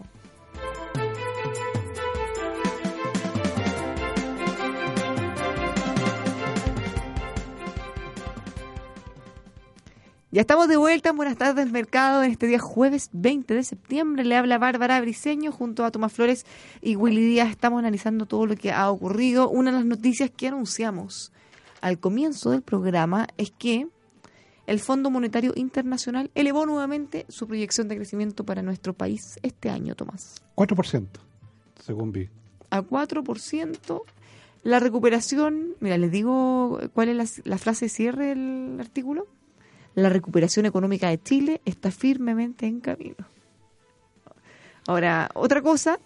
[10.35, 14.25] Ya estamos de vuelta en Buenas tardes Mercado en este día jueves 20 de septiembre.
[14.25, 16.45] Le habla Bárbara Briseño junto a Tomás Flores
[16.81, 17.51] y Willy Díaz.
[17.51, 19.49] Estamos analizando todo lo que ha ocurrido.
[19.49, 21.31] Una de las noticias que anunciamos
[21.79, 23.87] al comienzo del programa es que
[24.67, 29.95] el Fondo Monetario Internacional elevó nuevamente su proyección de crecimiento para nuestro país este año,
[29.95, 30.43] Tomás.
[30.57, 31.07] 4%,
[31.81, 32.29] según vi.
[32.71, 34.01] A 4%.
[34.63, 39.29] La recuperación, mira, les digo cuál es la, la frase de cierre del artículo.
[39.95, 43.15] La recuperación económica de Chile está firmemente en camino.
[44.87, 45.99] Ahora, otra cosa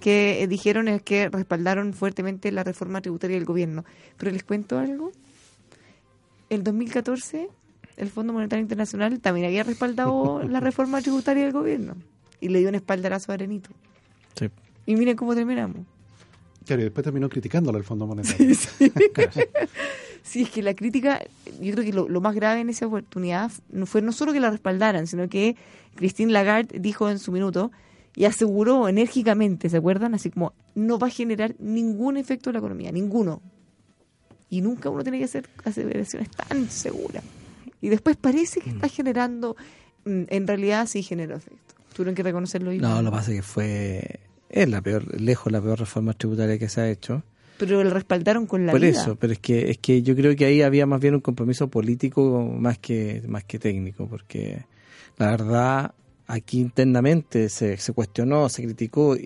[0.00, 3.84] que dijeron es que respaldaron fuertemente la reforma tributaria del gobierno.
[4.16, 5.12] Pero les cuento algo.
[6.50, 7.48] El 2014,
[7.96, 11.96] el Fondo Monetario Internacional también había respaldado la reforma tributaria del gobierno.
[12.40, 13.70] Y le dio un espaldarazo a Arenito.
[14.34, 14.48] sí.
[14.86, 15.84] Y miren cómo terminamos.
[16.64, 18.56] Claro, y después terminó criticándolo el Fondo Monetario.
[19.12, 19.32] Claro.
[20.28, 21.22] Sí, es que la crítica,
[21.60, 24.40] yo creo que lo, lo más grave en esa oportunidad no fue no solo que
[24.40, 25.56] la respaldaran, sino que
[25.94, 27.72] Christine Lagarde dijo en su minuto
[28.14, 30.14] y aseguró enérgicamente, ¿se acuerdan?
[30.14, 33.40] Así como, no va a generar ningún efecto en la economía, ninguno.
[34.50, 37.22] Y nunca uno tiene que hacer aseveraciones tan seguras.
[37.80, 39.56] Y después parece que está generando,
[40.04, 41.74] mm, en realidad sí generó efecto.
[41.94, 42.72] Tuvieron que reconocerlo.
[42.72, 44.20] y- No, lo que pasa es que fue.
[44.48, 47.22] Es la peor, lejos la peor reforma tributaria que se ha hecho.
[47.58, 48.90] Pero lo respaldaron con la Por vida.
[48.90, 51.68] eso, pero es que es que yo creo que ahí había más bien un compromiso
[51.68, 54.64] político más que más que técnico, porque
[55.18, 55.94] la verdad
[56.26, 59.16] aquí internamente se, se cuestionó, se criticó,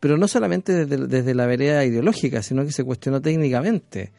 [0.00, 4.10] pero no solamente desde, desde la vereda ideológica, sino que se cuestionó técnicamente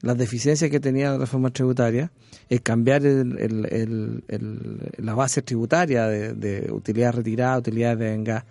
[0.00, 2.10] las deficiencias que tenía la reforma tributaria,
[2.48, 8.10] el cambiar el- el- el- el- la base tributaria de, de utilidad retirada, utilidad de
[8.10, 8.44] venga,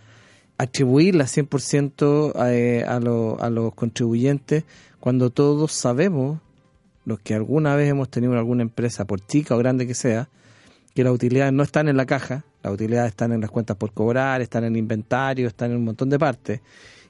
[0.62, 4.64] atribuirla 100% a, eh, a, lo- a los contribuyentes
[5.00, 6.40] cuando todos sabemos,
[7.06, 10.30] los que alguna vez hemos tenido alguna empresa, por chica o grande que sea,
[10.94, 13.92] que las utilidades no están en la caja, las utilidades están en las cuentas por
[13.92, 16.62] cobrar, están en el inventario, están en un montón de partes,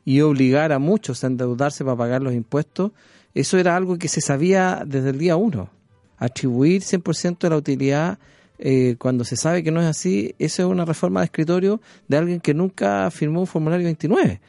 [0.06, 2.92] y obligar a muchos a endeudarse para pagar los impuestos,
[3.34, 5.70] eso era algo que se sabía desde el día uno.
[6.18, 8.18] Atribuir 100% de la utilidad
[8.64, 12.18] eh, cuando se sabe que no es así, eso es una reforma de escritorio de
[12.18, 14.40] alguien que nunca firmó un formulario 29.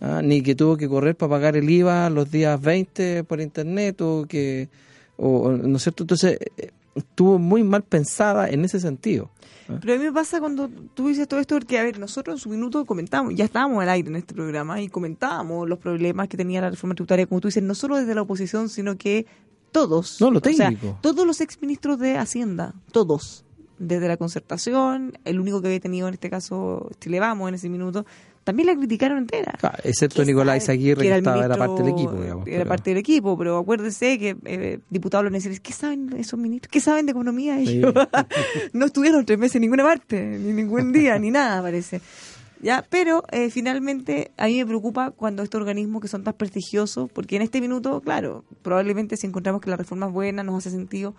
[0.00, 0.22] ¿ah?
[0.22, 4.26] Ni que tuvo que correr para pagar el IVA los días 20 por internet o
[4.28, 4.68] que,
[5.16, 6.04] o, ¿no es cierto?
[6.04, 9.28] Entonces, eh, estuvo muy mal pensada en ese sentido.
[9.68, 9.78] ¿ah?
[9.80, 12.38] Pero a mí me pasa cuando tú dices todo esto, porque, a ver, nosotros en
[12.38, 16.36] su minuto comentamos, ya estábamos al aire en este programa y comentábamos los problemas que
[16.36, 19.26] tenía la reforma tributaria, como tú dices, no solo desde la oposición, sino que
[19.72, 20.20] todos.
[20.20, 20.96] No, lo O sea, técnico.
[21.02, 23.44] todos los exministros de Hacienda, todos.
[23.78, 27.68] Desde la concertación, el único que había tenido en este caso Chile Vamos en ese
[27.68, 28.04] minuto,
[28.44, 29.52] también la criticaron entera.
[29.58, 30.76] Claro, excepto ¿Qué Nicolás sabe?
[30.78, 32.12] Izaguirre, que, estaba, era ministro- parte del equipo.
[32.22, 35.62] Digamos, Era pero- parte del equipo, pero acuérdese que eh, diputados lo necesitan.
[35.62, 36.70] ¿Qué saben esos ministros?
[36.72, 37.76] ¿Qué saben de economía Sí.
[37.78, 37.92] ellos?
[38.72, 42.00] no estuvieron tres meses en ninguna parte, ni ningún día, ni nada, parece.
[42.60, 47.08] Ya, pero eh, finalmente a mí me preocupa cuando estos organismos que son tan prestigiosos,
[47.12, 50.70] porque en este minuto, claro, probablemente si encontramos que la reforma es buena, nos hace
[50.74, 51.14] sentido,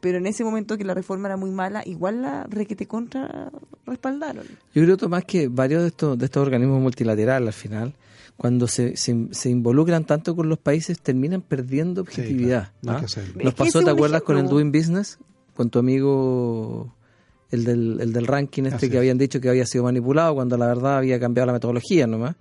[0.00, 3.50] pero en ese momento que la reforma era muy mala, igual la requete contra
[3.86, 4.44] respaldaron.
[4.74, 7.94] Yo creo, Tomás, que varios de estos, de estos organismos multilaterales al final,
[8.36, 12.72] cuando se, se, se involucran tanto con los países, terminan perdiendo Sí, objetividad.
[12.82, 13.42] claro, no ¿ah?
[13.44, 14.46] Nos pasó, ¿te acuerdas con el.
[14.46, 15.18] Doing Business?
[15.54, 16.92] Con tu amigo,
[17.50, 18.98] el del, el del ranking este Así que es.
[19.00, 22.36] habían dicho que había sido manipulado, cuando la verdad había cambiado la metodología nomás.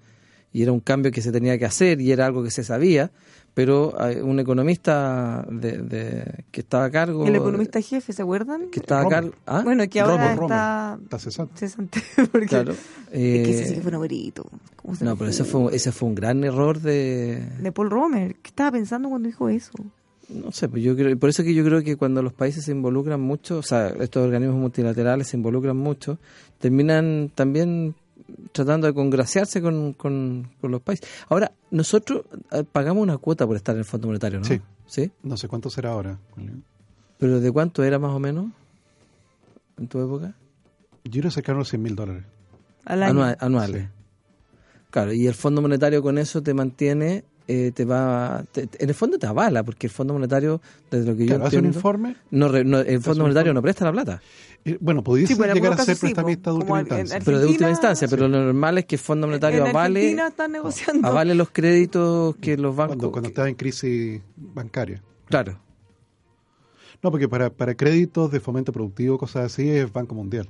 [0.52, 3.12] Y era un cambio que se tenía que hacer y era algo que se sabía,
[3.56, 7.26] pero eh, un economista de, de- que estaba a cargo...
[7.26, 8.70] El economista jefe, ¿se acuerdan?
[8.70, 9.32] que estaba a cargo...
[9.48, 9.62] ¿ah?
[9.64, 11.54] Bueno, que ahora Romer, está Está cesante.
[11.58, 12.02] cesante.
[12.32, 12.74] Porque Claro.
[12.74, 12.78] es
[13.12, 14.46] que ese sí Eh, que fue un abuelito.
[14.76, 17.44] ¿Cómo se No, pero ese fue, ese fue un gran error de...
[17.62, 18.36] De Paul Romer.
[18.36, 19.72] ¿Qué estaba pensando cuando dijo eso?
[20.28, 22.72] No sé, pues yo creo, por eso que yo creo que cuando los países se
[22.72, 26.18] involucran mucho, o sea, estos organismos multilaterales se involucran mucho,
[26.60, 27.96] terminan también
[28.52, 31.08] tratando de congraciarse con, con, con los países.
[31.30, 34.46] Ahora, nosotros eh, pagamos una cuota por estar en el Fondo Monetario, ¿no?
[34.46, 34.62] Sí.
[34.88, 35.12] ¿Sí?
[35.24, 36.20] No sé cuánto será ahora.
[37.18, 38.48] ¿Pero de cuánto era más o menos
[39.78, 40.36] en tu época?
[41.04, 42.24] Yo era cercano a los 100 mil dólares.
[42.86, 43.22] Al año.
[43.24, 43.84] Anua- anuales.
[43.84, 43.90] Sí.
[44.92, 48.90] Claro, y el Fondo Monetario con eso te mantiene, eh, te va, te- te- en
[48.90, 51.66] el fondo te avala, porque el Fondo Monetario, desde lo que yo Claro, hace un
[51.66, 52.16] entiendo, informe.
[52.32, 54.22] no, el Fondo Monetario no presta la plata.
[54.66, 57.22] eh, bueno, pudiese Sí, pues, llegar a ser sí, prestamista de como última instancia.
[57.24, 60.18] Pero de última instancia, pero lo normal es que el Fondo Monetario en avale,
[60.50, 61.08] negociando.
[61.08, 62.96] avale los créditos que los bancos...
[62.98, 65.04] cuando, cuando que- estaba en crisis bancaria.
[65.28, 65.60] Claro,
[67.04, 70.50] No, porque para, para créditos de fomento productivo, cosas así, es Banco Mundial.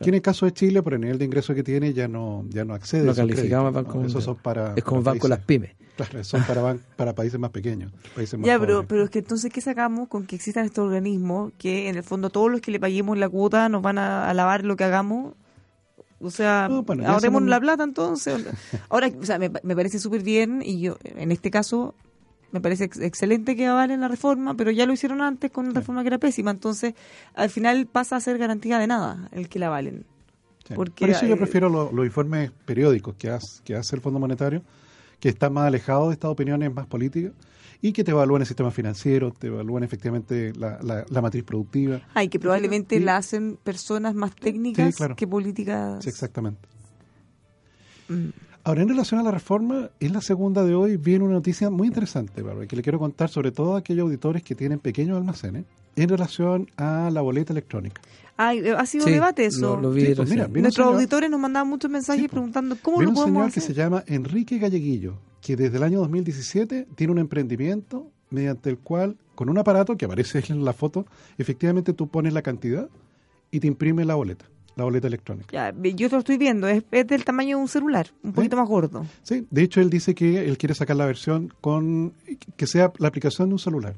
[0.00, 2.64] En el caso de Chile, por el nivel de ingreso que tiene, ya no, ya
[2.64, 4.06] no accede no a esos calificamos al créditos, Banco.
[4.08, 5.70] Esos son para, es como el para Banco de las Pymes.
[5.96, 8.88] Claro, son para, ban- para países más pequeños, países más Ya, pero, pobres.
[8.90, 12.28] pero es que entonces, ¿qué sacamos con que existan estos organismos que en el fondo
[12.28, 15.32] todos los que le paguemos la cuota nos van a alabar lo que hagamos?
[16.20, 18.44] O sea, No, bueno, ahorremos hacemos- la plata entonces.
[18.90, 21.94] Ahora, o sea, me, me parece súper bien y yo, en este caso,
[22.52, 25.80] me parece ex- excelente que avalen la reforma, pero ya lo hicieron antes con una
[25.80, 26.50] reforma que era pésima.
[26.50, 26.94] Entonces,
[27.34, 30.04] al final pasa a ser garantía de nada el que la avalen.
[30.66, 30.74] Sí.
[30.74, 34.02] porque, Por eso yo eh, prefiero lo- los informes periódicos que hace, que hace el
[34.02, 34.62] Fondo Monetario,
[35.20, 37.32] que están más alejados de estas opiniones más políticas
[37.80, 42.00] y que te evalúan el sistema financiero, te evalúan efectivamente la, la- la matriz productiva.
[42.14, 43.04] Ay, que probablemente Sí.
[43.04, 45.14] la hacen personas más técnicas claro.
[45.14, 46.02] que políticas.
[46.02, 46.68] Sí, exactamente.
[48.08, 48.28] Mm.
[48.66, 51.86] Ahora, en relación a la reforma, en la segunda de hoy viene una noticia muy
[51.86, 55.66] interesante, Bárbara, que le quiero contar sobre todo a aquellos auditores que tienen pequeños almacenes
[55.94, 58.02] en relación a la boleta electrónica.
[58.36, 59.76] Ay, eh, ha sido Sí, debate eso.
[59.76, 62.32] lo, lo vi Sí, pues mira, Nuestros señor- auditores nos mandaban muchos mensajes Sí, pues.
[62.32, 66.00] preguntando cómo lo un señor podemos que se llama Enrique Galleguillo, que desde el año
[66.00, 71.06] 2017 tiene un emprendimiento mediante el cual, con un aparato que aparece en la foto,
[71.38, 72.88] efectivamente tú pones la cantidad
[73.52, 74.44] y te imprime la boleta,
[74.76, 75.48] la boleta electrónica.
[75.52, 78.68] Ya, yo lo estoy viendo, es, es del tamaño de un celular, un poquito más
[78.68, 79.06] gordo.
[79.22, 82.12] Sí, de hecho él dice que él quiere sacar la versión con
[82.56, 83.96] que sea la aplicación de un celular.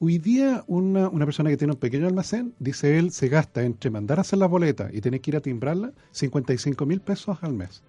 [0.00, 3.90] Hoy día una, una persona que tiene un pequeño almacén, dice él, se gasta entre
[3.90, 7.52] mandar a hacer las boletas y tener que ir a timbrarla 55 mil pesos al
[7.52, 7.82] mes.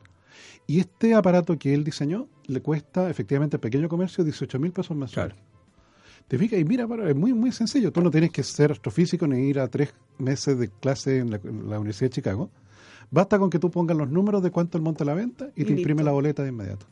[0.67, 4.95] Y este aparato que él diseñó le cuesta efectivamente al pequeño comercio 18 mil pesos
[4.95, 5.35] mensuales.
[6.27, 6.59] ¿Te fijas?
[6.59, 7.91] Y mira, es muy, muy sencillo.
[7.91, 11.39] Tú no tienes que ser astrofísico ni ir a tres meses de clase en la,
[11.43, 12.49] en la Universidad de Chicago.
[13.09, 15.65] Basta con que tú pongas los números de cuánto él monta la venta y Y
[15.65, 16.85] te imprime la boleta de inmediato.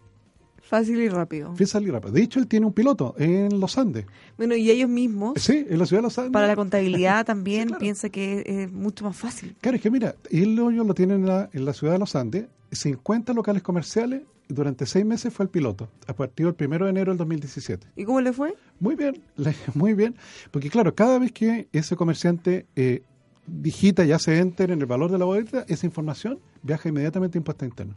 [0.61, 1.55] Fácil y rápido.
[1.55, 2.11] Fíjate y rápido.
[2.13, 4.05] De hecho, él tiene un piloto en los Andes.
[4.37, 6.31] Bueno, y ellos mismos, Sí, en la ciudad de los Andes.
[6.33, 7.79] para la contabilidad también, Sí, claro.
[7.79, 9.55] piensa que es mucho más fácil.
[9.61, 12.45] Claro, es que mira, ellos lo tienen en la, en la ciudad de los Andes,
[12.71, 17.11] 50 locales comerciales, durante seis meses fue el piloto, a partir del 1 de enero
[17.11, 17.87] del 2017.
[17.95, 18.55] ¿Y cómo le fue?
[18.81, 20.15] Muy bien, le- muy bien,
[20.51, 23.03] porque claro, cada vez que ese comerciante eh,
[23.47, 27.39] digita y hace enter en el valor de la boleta, esa información viaja inmediatamente a
[27.39, 27.95] impuesto interno.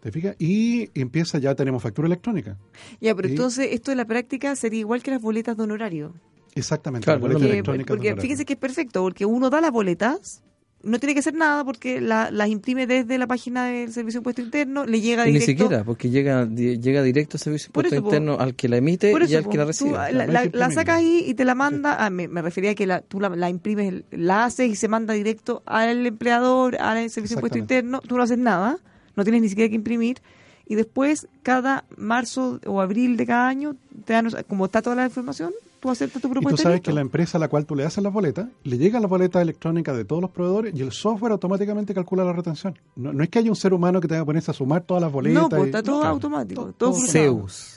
[0.00, 0.34] ¿Te fijas?
[0.38, 2.56] Y empieza, ya tenemos factura electrónica.
[3.02, 6.14] Ya, pero Y- entonces esto de la práctica sería igual que las boletas de honorario.
[6.54, 7.92] Exactamente, Claro, la boleta me- electrónica.
[7.94, 10.42] porque fíjense que es perfecto, porque uno da las boletas,
[10.82, 14.22] no tiene que hacer nada porque la- las imprime desde la página del Servicio de
[14.22, 15.64] Impuesto Interno, le llega Y ni directo.
[15.64, 18.08] siquiera, porque llega di- llega directo al servicio de impuesto eso, po.
[18.08, 19.90] interno al que la emite y al que la tú recibe.
[19.92, 21.96] la, hay la- sacas ahí y te la manda.
[22.04, 24.88] ah, me, me refería a que la, tú la, la imprimes, la haces y se
[24.88, 28.00] manda directo al empleador, al servicio de impuesto interno.
[28.00, 28.78] Tú no haces nada,
[29.16, 30.18] no tienes ni siquiera que imprimir.
[30.66, 35.04] Y después, cada marzo o abril de cada año, te dan, como está toda la
[35.04, 36.56] información, tú aceptas tu Y propuesta.
[36.56, 36.90] tú sabes listo.
[36.90, 39.40] que la empresa a la cual tú le haces las boletas, le llega la boleta
[39.42, 42.78] electrónica de todos los proveedores y el software automáticamente calcula la retención.
[42.96, 45.02] No, no es que haya un ser humano que tenga que ponerse a sumar todas
[45.02, 45.42] las boletas.
[45.42, 46.14] No, pues y- está todo claro.
[46.14, 46.62] automático.
[46.76, 47.06] Todo- Todo.
[47.06, 47.76] Zeus.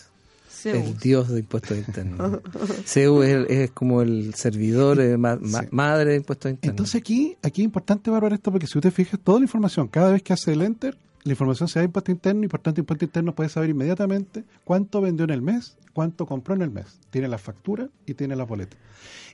[0.50, 0.76] Zeus.
[0.88, 2.40] El dios de impuestos internos.
[2.86, 5.68] Zeus es, es como el servidor ma- ma- Sí.
[5.72, 6.74] madre de impuestos internos.
[6.74, 10.12] Entonces aquí, aquí es importante Bárbara esto porque si usted fija toda la información, cada
[10.12, 12.82] vez que hace el enter, la información se da a impuesto interno y por tanto
[12.82, 17.00] impuesto interno puede saber inmediatamente cuánto vendió en el mes, cuánto compró en el mes.
[17.12, 18.78] Tiene la factura y tiene las boletas.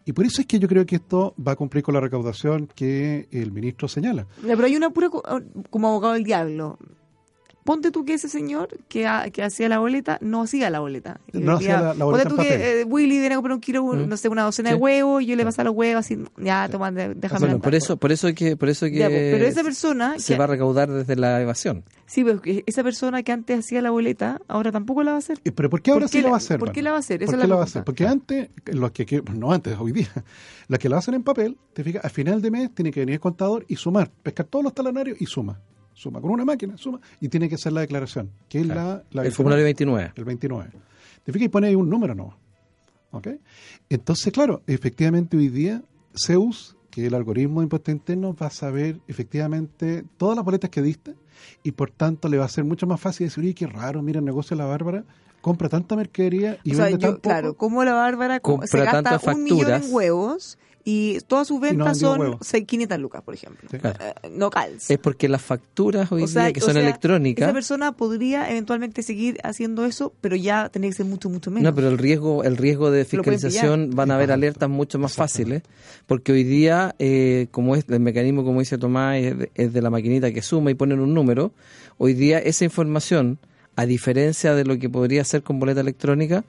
[0.05, 2.67] Y por eso es que yo creo que esto va a cumplir con la recaudación
[2.73, 4.27] que el ministro señala.
[4.41, 5.23] Pero hay una pura, co-
[5.69, 6.77] como abogado del diablo.
[7.69, 11.19] Ponte tú que ese señor que, ha- que hacía la boleta no hacía la boleta.
[11.33, 13.61] No hacía la- la boleta Ponte tú en que eh, Willy viene a comprar un
[13.61, 14.07] kilo, Mm.
[14.09, 14.75] no sé, una docena Sí.
[14.75, 17.77] de huevos y yo le pasaba los huevos así, ya, toma, déjame bueno, por tapa.
[17.77, 20.39] eso, por eso que, por eso hay que Ya, pues, pero esa persona se que-
[20.39, 21.83] va a recaudar desde la evasión.
[22.07, 25.19] Sí, pero que esa persona que antes hacía la boleta, ahora tampoco la va a
[25.19, 25.39] hacer.
[25.43, 26.57] Pero ¿por qué ahora ¿Por sí la la- va a hacer?
[26.57, 27.19] por qué la va a hacer?
[27.19, 27.83] ¿Por qué la la va a hacer?
[27.83, 30.09] Porque antes, los que, que- no antes, hoy día,
[30.67, 33.13] las que la hacen en papel, te fijas, al final de mes tiene que venir
[33.13, 35.59] el contador y sumar, pescar todos los talanarios y suma.
[35.99, 39.23] Suma con una máquina, suma, y tiene que hacer la declaración, que es la, la
[39.25, 40.13] el formulario 29.
[40.15, 40.69] el 29.
[41.25, 42.37] Te fijas y pone ahí un número no.
[43.11, 43.27] ¿Ok?
[43.89, 45.81] Entonces, claro, efectivamente hoy día
[46.15, 50.69] Zeus, que es el algoritmo de impuesto interno, va a saber efectivamente todas las boletas
[50.69, 51.15] que diste
[51.63, 54.19] y por tanto le va a ser mucho más fácil decir, oye, qué raro, mira
[54.19, 55.03] el negocio de la Bárbara,
[55.41, 57.21] compra tanta mercadería y o sea, vende yo, tan poco.
[57.29, 59.85] claro, como la Bárbara co- Compra se gasta tantas un millón facturas.
[59.87, 62.37] en huevos y todas sus no ventas vendió son huevos.
[62.41, 63.67] seis- 500 lucas, por ejemplo.
[63.69, 63.77] Sí.
[63.77, 63.97] Claro.
[64.03, 64.93] Eh, no calza.
[64.93, 67.91] Es porque las facturas hoy O sea, día que o son sea, electrónicas, Esa persona
[67.91, 71.63] podría eventualmente seguir haciendo eso, pero ya tenía que ser mucho, mucho menos.
[71.71, 75.63] No, pero el riesgo, el riesgo de fiscalización van a haber alertas mucho más fáciles,
[76.07, 79.81] porque hoy día, eh, como es el mecanismo, como dice Tomás, es de, es de
[79.81, 81.51] la maquinita que suma y ponen un número,
[81.97, 83.37] hoy día esa información,
[83.75, 86.43] a diferencia de lo que podría hacer con boleta electrónica,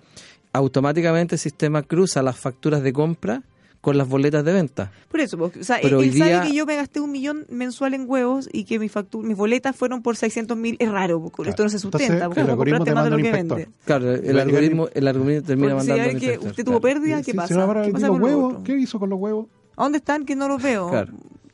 [0.53, 3.43] automáticamente el sistema cruza las facturas de compra
[3.81, 4.93] con las boletas de venta.
[5.11, 7.11] Por eso, porque, o sea, Pero él, él sabe día- que yo me gasté un
[7.11, 10.77] millón mensual en huevos y que mi factu- mis boletas fueron por 600 mil.
[10.79, 11.51] Es raro, porque Claro.
[11.51, 12.25] esto no se Entonces, sustenta.
[12.25, 13.69] el porque como algoritmo compraste te más de manda lo un que vende.
[13.87, 16.65] Claro, el Ve- algoritmo, el algoritmo termina Porque si mandando al ve que inspector, usted
[16.65, 17.49] tuvo pérdida, ¿qué sí, pasa?
[17.49, 18.63] si ¿Qué ¿y pasa los con los huevos?
[18.65, 19.47] ¿Qué hizo con los huevos?
[19.77, 20.91] ¿A dónde están que no los veo?
[20.91, 21.13] Claro.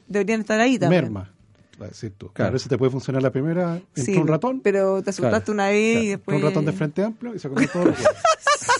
[0.08, 1.04] Deberían estar ahí también.
[1.04, 1.32] Merma.
[1.78, 2.26] A decir tú.
[2.28, 2.34] Claro.
[2.34, 5.52] Claro, eso te puede funcionar la primera, entró Sí, un ratón, Pero te asustaste Claro.
[5.52, 6.36] una vez y claro, después...
[6.38, 7.68] un ratón de frente amplio y se comió y,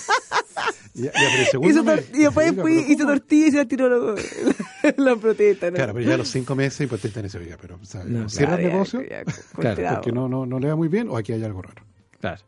[0.95, 4.15] ya, ya, Hizo y después fui, hizo tortilla y se la tiró
[4.97, 5.71] la protesta.
[5.71, 5.77] ¿no?
[5.77, 8.29] Claro, pero ya a los cinco meses, te están ese oiga, pero o sea, No,
[8.29, 9.25] cierra el negocio ya,
[9.59, 11.83] Claro, porque no, no, no le va muy bien o aquí hay algo raro.
[12.21, 12.43] Claro.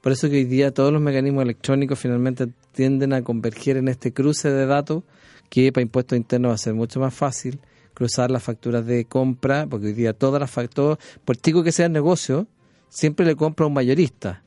[0.00, 4.12] Por eso que hoy día todos los mecanismos electrónicos finalmente tienden a converger en este
[4.12, 5.02] cruce de datos
[5.48, 7.60] que para impuestos internos va a ser mucho más fácil
[7.92, 11.86] cruzar las facturas de compra, porque hoy día todas las facturas, por chico que sea
[11.86, 12.46] el negocio,
[12.88, 14.42] siempre le compra a un mayorista.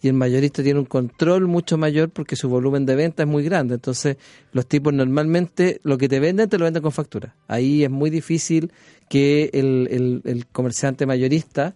[0.00, 3.42] Y el mayorista tiene un control mucho mayor porque su volumen de venta es muy
[3.42, 3.74] grande.
[3.74, 4.16] Entonces,
[4.52, 7.34] los tipos normalmente lo que te venden te lo venden con factura.
[7.48, 8.70] Ahí es muy difícil
[9.08, 11.74] que el, el- el comerciante mayorista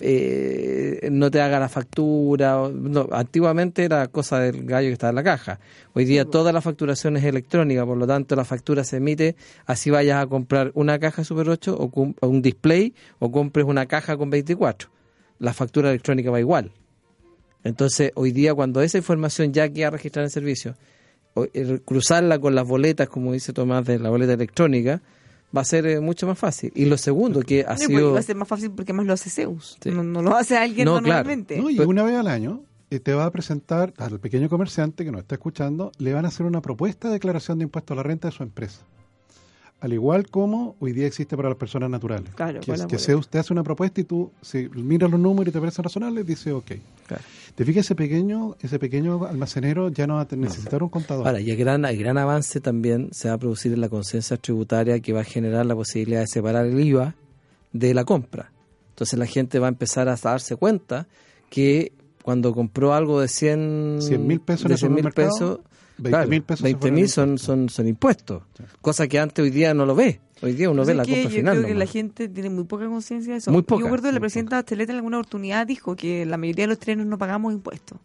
[0.00, 2.68] eh, no te haga la factura.
[2.72, 5.60] No, antiguamente era cosa del gallo que estaba en la caja.
[5.94, 9.90] Hoy día toda la facturación es electrónica, por lo tanto la factura se emite así
[9.90, 13.86] vayas a comprar una caja Super 8 o, cum- o un display o compres una
[13.86, 14.88] caja con 24.
[15.38, 16.70] La factura electrónica va igual.
[17.66, 20.74] Entonces, hoy día cuando esa información ya queda registrada en el servicio,
[21.52, 25.02] el cruzarla con las boletas, como dice Tomás, de la boleta electrónica,
[25.56, 26.72] va a ser eh, mucho más fácil.
[26.74, 28.12] Y lo segundo, que ha No, sido...
[28.12, 29.76] va a ser más fácil porque más lo hace Zeus.
[29.82, 29.90] Sí.
[29.90, 31.06] No, no lo hace alguien No, claro.
[31.06, 31.58] normalmente.
[31.58, 31.68] ¿no?
[31.70, 35.10] Y Pero- una vez al año eh, te va a presentar al pequeño comerciante que
[35.12, 38.02] nos está escuchando, le van a hacer una propuesta de declaración de impuesto a la
[38.04, 38.80] renta de su empresa.
[39.78, 42.30] Al igual como hoy día existe para las personas naturales.
[42.34, 42.96] Claro, que es que.
[42.98, 46.24] Zeus te hace una propuesta y tú, si miras los números y te parecen razonables,
[46.26, 46.72] dice ok.
[47.06, 47.22] Claro.
[47.56, 51.26] Te fijas, ese pequeño, ese pequeño almacenero ya no va a necesitar un contador.
[51.26, 54.36] Ahora, y el gran, el gran avance también se va a producir en la conciencia
[54.36, 57.14] tributaria que va a generar la posibilidad de separar el IVA
[57.72, 58.52] de la compra.
[58.90, 61.06] Entonces la gente va a empezar a darse cuenta
[61.48, 61.92] que
[62.22, 65.60] cuando compró algo de 100 100 mil pesos en de el 100 mil supermercado, pesos,
[65.98, 67.46] 20 claro, mil pesos se 20 fueron mil son, impuestos.
[67.46, 68.42] son, son impuestos.
[68.80, 70.20] Cosa que antes hoy día no lo ve.
[70.42, 71.54] Hoy día uno Pues ve la compra yo final.
[71.54, 71.86] creo que nomás.
[71.88, 73.50] la gente tiene muy poca conciencia de eso.
[73.50, 76.64] Muy poca, Yo recuerdo que la presidenta Bachelet en alguna oportunidad dijo que la mayoría
[76.64, 77.98] de los trenes no pagamos impuestos.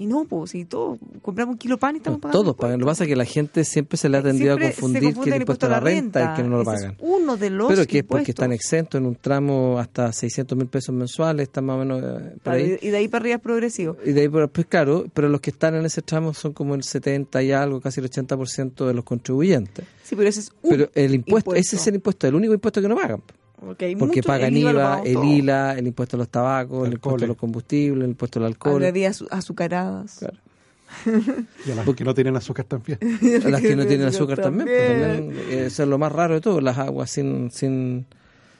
[0.00, 2.40] Y no, pues, si todos compramos un kilo de pan y estamos pagando.
[2.42, 2.80] Todos pagan.
[2.80, 5.14] Lo que pasa es que la gente siempre se le ha tendido a Siempre confundir
[5.14, 6.90] que el impuesto a la renta y que no lo Ese pagan.
[6.92, 10.56] Es uno de los Pero que es porque están exentos en un tramo hasta 600
[10.56, 12.78] mil pesos mensuales, están más o menos eh, por Claro, ahí.
[12.80, 13.98] Y de ahí para arriba es progresivo.
[14.02, 16.74] Y de ahí, por- pues claro, pero los que están en ese tramo son como
[16.74, 19.84] el 70 y algo, casi el 80% de los contribuyentes.
[20.02, 22.80] Sí, pero ese es un Pero el impuesto, ese es el impuesto, el único impuesto
[22.80, 23.22] que no pagan.
[23.60, 25.22] Porque, hay Porque mucho- pagan el IVA, el.
[25.24, 28.48] ILA, el impuesto a los tabacos, el impuesto a los combustibles, el impuesto al A
[28.48, 28.80] alcohol.
[28.80, 30.16] bebidas azu- azucaradas.
[30.18, 30.38] Claro.
[31.66, 32.98] Y a las que no tienen azúcar también.
[33.50, 35.32] Las que no tienen azúcar también, pues, También.
[35.50, 36.60] eh, eso es lo más raro de todo.
[36.60, 38.06] Las aguas sin, sin,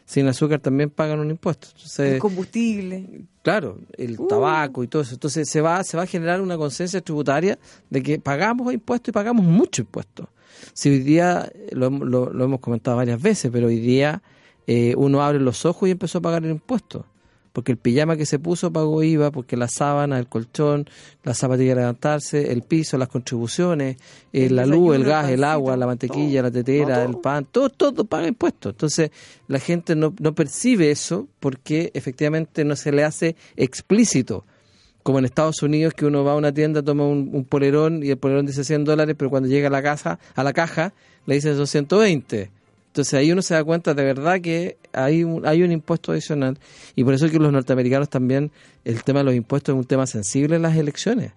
[0.05, 1.68] sin azúcar también pagan un impuesto.
[1.68, 3.22] El Entonces, combustible.
[3.42, 4.28] claro, el Uh.
[4.28, 5.14] tabaco y todo eso.
[5.14, 7.59] Entonces se va, se va a generar una conciencia tributaria
[7.90, 10.28] de que pagamos impuestos y pagamos mucho impuestos.
[10.72, 14.22] Si hoy día, lo, lo- lo hemos comentado varias veces, pero hoy día
[14.73, 17.05] eh, uno abre los ojos y empezó a pagar el impuesto.
[17.53, 20.89] Porque el pijama que se puso pagó IVA, porque la sábana, el colchón,
[21.25, 23.97] la zapatilla de levantarse, el piso, las contribuciones,
[24.33, 26.43] eh, El la luz, el gas, el agua, la mantequilla, todo.
[26.43, 28.75] la tetera, el pan, todo, todo paga impuestos.
[28.75, 29.11] Entonces
[29.49, 34.45] la gente no, no percibe eso porque efectivamente no se le hace explícito.
[35.03, 38.11] Como en Estados Unidos que uno va a una tienda, toma un, un polerón y
[38.11, 40.93] el polerón dice 100 dólares, pero cuando llega a la casa, a la caja,
[41.27, 42.60] le dicen son 120.
[43.01, 46.59] Entonces ahí uno se da cuenta de verdad que hay un, hay un impuesto adicional
[46.94, 48.51] y por eso es que los norteamericanos también
[48.84, 51.32] el tema de los impuestos es un tema sensible en las elecciones.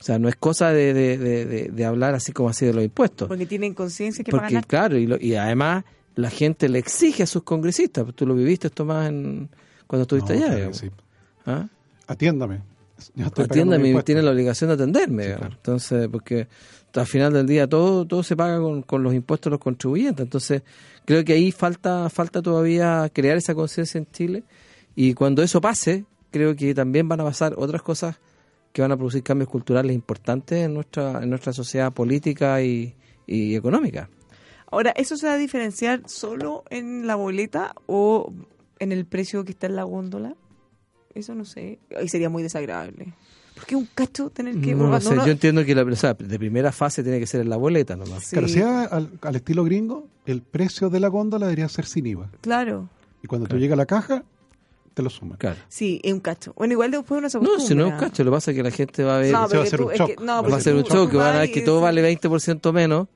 [0.00, 2.74] O sea, no es cosa de, de, de- de- de hablar así como así de
[2.74, 3.28] los impuestos.
[3.28, 5.84] Porque tienen conciencia que Porque pagan claro, y, lo- y además
[6.16, 8.04] la gente le exige a sus congresistas.
[8.14, 9.48] Tú lo viviste, Tomás, en,
[9.86, 10.54] cuando estuviste No, allá.
[10.56, 10.90] claro sí.
[11.46, 11.68] ¿Ah?
[12.06, 12.60] Atiéndame.
[13.36, 15.32] Atiéndame, tiene la obligación de atenderme.
[15.32, 16.48] Entonces, porque
[16.94, 20.24] al final del día todo todo se paga con, con los impuestos de los contribuyentes.
[20.24, 20.62] Entonces,
[21.04, 24.44] creo que ahí falta falta todavía crear esa conciencia en Chile.
[24.94, 28.16] Y cuando eso pase, creo que también van a pasar otras cosas
[28.72, 32.94] que van a producir cambios culturales importantes en nuestra en nuestra sociedad política y,
[33.26, 34.08] y económica.
[34.70, 38.32] Ahora, ¿eso se va a diferenciar solo en la boleta o
[38.80, 40.34] en el precio que está en la góndola?
[41.14, 41.78] Eso no sé.
[41.96, 43.12] Ahí sería muy desagradable.
[43.54, 44.72] Porque un cacho tener que...
[44.74, 47.26] No, cuando sé, uno- yo entiendo que la, o sea, de primera fase tiene que
[47.26, 48.24] ser en la boleta nomás.
[48.24, 51.86] Sí, Claro, si es al, al estilo gringo, el precio de la góndola debería ser
[51.86, 52.28] sin IVA.
[52.40, 52.88] Claro.
[53.22, 54.24] Y cuando tú llegas a la caja,
[54.92, 55.38] te lo suman.
[55.38, 55.56] Claro.
[55.68, 56.52] Sí, es un cacho.
[56.56, 58.56] Bueno, igual después uno se No, si no es un cacho, lo que pasa es
[58.56, 60.08] que la gente va a ver, No, va a ser un es shock.
[60.08, 61.80] que- no, Va a ser un tú show que van a ver que y- todo
[61.80, 63.06] vale 20% menos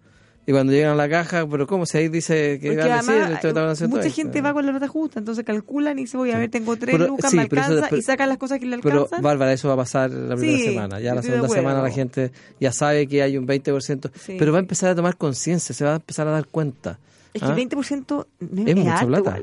[0.49, 1.84] y cuando llegan a la caja, pero ¿cómo?
[1.84, 4.64] Si ahí dice que Porque vale además 100, esto está haciendo mucha gente va con
[4.64, 7.46] la nota justa, entonces calculan y dice, voy a ver, tengo tres Pero- lucas, me
[7.49, 9.22] pero alcanza, y sacan las cosas que le Pero, alcanzan.
[9.22, 11.01] Bárbara, eso va a pasar la primera semana.
[11.01, 14.36] Ya la segunda semana la gente ya sabe que hay un 20%, Sí.
[14.38, 16.99] pero va a empezar a tomar conciencia, se va a empezar a dar cuenta.
[17.34, 17.51] es que ¿Ah?
[17.51, 19.38] el 20% no Es mucha plata.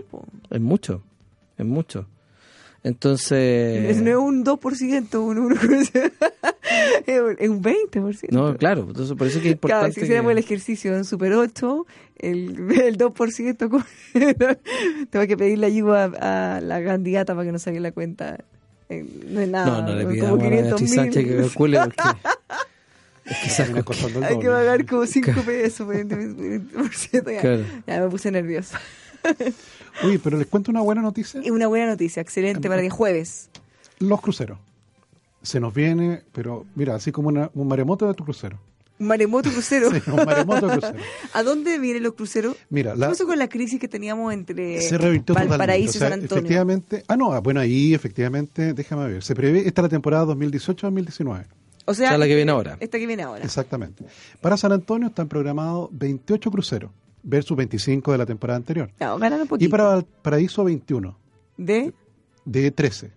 [0.49, 1.03] Es mucho,
[1.57, 2.07] es mucho.
[2.85, 3.89] Entonces...
[3.97, 6.11] Es- no es un 2%, un 1%.
[7.07, 8.27] es un- es un 20%.
[8.29, 9.93] No, claro, entonces por eso que es Claro, importante.
[9.99, 11.85] si hiciéramos que- el ejercicio en Super 8,
[12.19, 13.83] el, el 2%, co-
[15.09, 18.37] tengo que pedirle ayuda a, a la candidata para que nos saque la cuenta.
[18.89, 19.81] Eh, No es nada.
[19.81, 21.41] No, no le como pidamos a la 500 Beatriz Sánchez que mil.
[21.41, 22.03] calcule porque...
[23.25, 27.33] Es que el Hay que pagar como 5 pesos por 20%.
[27.33, 27.63] Ya, Claro.
[27.87, 28.79] ya me puse nerviosa.
[30.03, 31.41] Oye, pero les cuento una buena noticia.
[31.43, 33.49] Y una buena noticia, excelente para el jueves.
[33.99, 34.57] Los cruceros.
[35.41, 38.59] Se nos viene, pero mira, así como una- un maremoto de tu crucero.
[38.97, 39.91] Un maremoto crucero.
[39.91, 40.97] Sí, un maremoto crucero.
[41.33, 42.55] ¿A dónde vienen los cruceros?
[42.69, 45.49] Mira, ¿Qué la, pasó con la crisis que teníamos entre se revirtió totalmente.
[45.57, 46.39] Valparaíso O sea, y San Antonio?
[46.43, 50.25] efectivamente, ah no, ah, bueno ahí efectivamente, déjame ver, se prevé esta es la temporada
[50.33, 51.21] 2018-2019.
[51.27, 51.45] O sea,
[51.85, 52.77] O sea, la que viene ahora.
[52.79, 53.43] Esta que viene ahora.
[53.43, 54.03] Exactamente.
[54.41, 56.89] Para San Antonio están programados 28 cruceros
[57.25, 58.89] versus 25 de la temporada anterior.
[58.99, 59.65] No, un poquito.
[59.65, 61.17] Y para Valparaíso 21
[61.57, 61.93] ¿De?
[62.45, 63.11] de 13.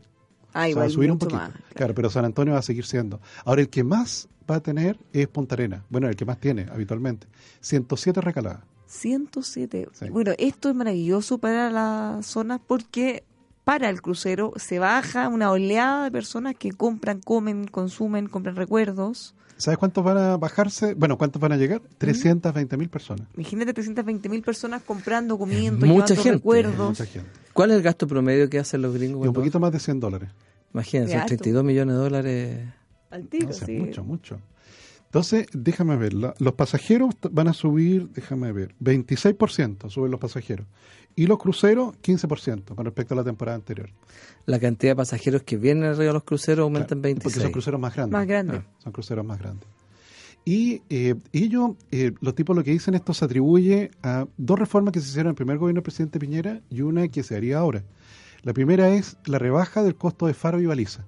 [0.52, 1.38] Ah, O sea, igual, subir un poquito.
[1.38, 1.52] más.
[1.74, 3.20] Claro, pero San Antonio va a seguir siendo.
[3.44, 5.84] Ahora, el que más va a tener es Punta Arena.
[5.90, 7.26] Bueno, el que más tiene habitualmente.
[7.60, 8.60] 107 recaladas.
[8.86, 9.88] 107.
[9.92, 10.08] Sí.
[10.08, 13.24] Bueno, esto es maravilloso para las zonas porque
[13.64, 19.34] para el crucero se baja una oleada de personas que compran, comen, consumen, compran recuerdos.
[19.58, 20.94] ¿Sabes cuántos van a bajarse?
[20.94, 21.82] Bueno, ¿cuántos van a llegar?
[21.98, 23.26] 320 mil personas.
[23.34, 26.30] Imagínate 320 mil personas comprando, comiendo, mucha llevando gente.
[26.38, 26.88] recuerdos.
[26.90, 27.28] Mucha gente.
[27.52, 29.24] ¿Cuál es el gasto promedio que hacen los gringos?
[29.24, 30.30] Y un poquito más de 100 dólares.
[30.72, 31.26] Imagínense, Qué alto.
[31.28, 32.68] 32 millones de dólares.
[33.10, 33.72] Al tiro, No sé, sí.
[33.72, 34.40] mucho, mucho.
[35.06, 40.66] Entonces, déjame ver, la- los pasajeros van a subir, déjame ver, 26% suben los pasajeros.
[41.18, 43.90] Y los cruceros, 15% con respecto a la temporada anterior.
[44.46, 47.24] La cantidad de pasajeros que vienen arriba de los cruceros aumenta en Claro, 26.
[47.24, 48.12] Porque son cruceros más grandes.
[48.12, 48.58] Más grande.
[48.58, 49.68] Ah, son cruceros más grandes.
[50.44, 54.92] Y eh, ellos, eh, los tipos lo que dicen esto se atribuye a dos reformas
[54.92, 57.58] que se hicieron en el primer gobierno del presidente Piñera y una que se haría
[57.58, 57.82] ahora.
[58.44, 61.04] La primera es la rebaja del costo de faro y baliza.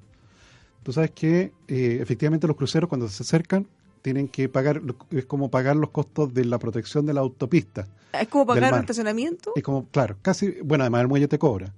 [0.82, 3.68] Tú sabes que eh, efectivamente los cruceros cuando se acercan
[4.02, 4.80] tienen que pagar,
[5.10, 7.86] es como pagar los costos de la protección de la autopista.
[8.12, 8.80] Es como pagar un mar.
[8.80, 9.52] estacionamiento.
[9.54, 11.72] Es como, claro, casi, bueno, además el muelle te cobra.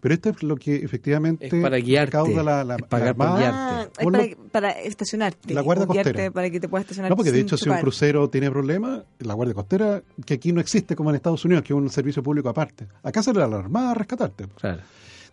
[0.00, 3.14] Pero esto es lo que efectivamente Es para guiarte, recauda la, la, es pagar la
[3.14, 3.40] por Armada.
[3.40, 3.58] guiarte.
[3.58, 5.54] Ah, es Por para, lo- para estacionarte.
[5.54, 6.30] La Guardia guiarte Costera.
[6.30, 7.10] Para que te puedas estacionar.
[7.10, 10.60] No, porque de hecho si un crucero tiene problemas, la Guardia Costera, que aquí no
[10.60, 12.86] existe como en Estados Unidos, que es un servicio público aparte.
[13.02, 14.46] Acá se le da la Armada a rescatarte.
[14.60, 14.82] Claro.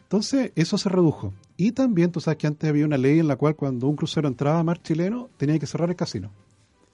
[0.06, 1.34] Entonces, eso se redujo.
[1.58, 4.28] Y también, tú sabes que antes había una ley en la cual cuando un crucero
[4.28, 6.32] entraba a mar chileno, tenía que cerrar el casino.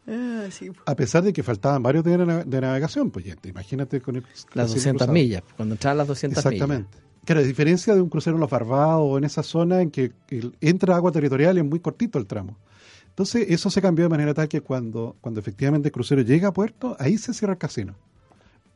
[0.07, 0.72] Ah, sí.
[0.86, 4.01] A pesar de que faltaban varios días de, na- de navegación, pues ya, te imagínate
[4.01, 5.14] con el Las casino 200 cruzado.
[5.14, 6.53] millas, cuando entraban las 200 millas.
[6.53, 6.97] Exactamente.
[7.24, 10.12] Claro, a diferencia de un crucero en los Barbados o en esa zona en que
[10.30, 12.57] el- entra agua territorial y es muy cortito el tramo.
[13.09, 16.53] Entonces, eso se cambió de manera tal que cuando, cuando efectivamente el crucero llega a
[16.53, 17.93] puerto, ahí se cierra el casino.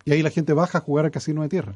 [0.04, 1.74] Y ahí la gente baja a jugar al casino de tierra.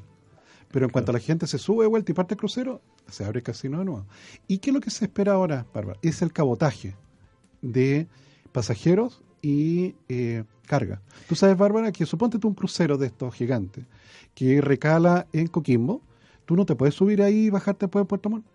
[0.72, 3.40] Pero en cuanto la gente se sube de vuelta y parte el crucero, se abre
[3.40, 4.06] el casino de nuevo.
[4.48, 6.00] ¿Y qué es lo que se espera ahora, Bárbara?
[6.02, 6.96] Es el cabotaje
[7.62, 8.08] de
[8.52, 11.02] pasajeros y eh, carga.
[11.28, 13.86] Tú sabes, Bárbara, que suponte tú un crucero de estos gigantes
[14.36, 16.02] que recala en Coquimbo,
[16.46, 18.46] tú no te puedes subir ahí y bajarte después de Puerto Montt.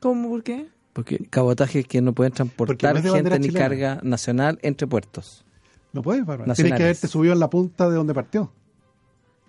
[0.00, 0.30] ¿Cómo?
[0.30, 0.68] ¿Por qué?
[0.92, 3.68] Porque cabotaje es que no pueden transportar no gente ni chilena.
[3.68, 5.44] carga nacional entre puertos.
[5.92, 6.52] No puedes, Bárbara.
[6.54, 8.52] Tienes que haberte subido en la punta de donde partió.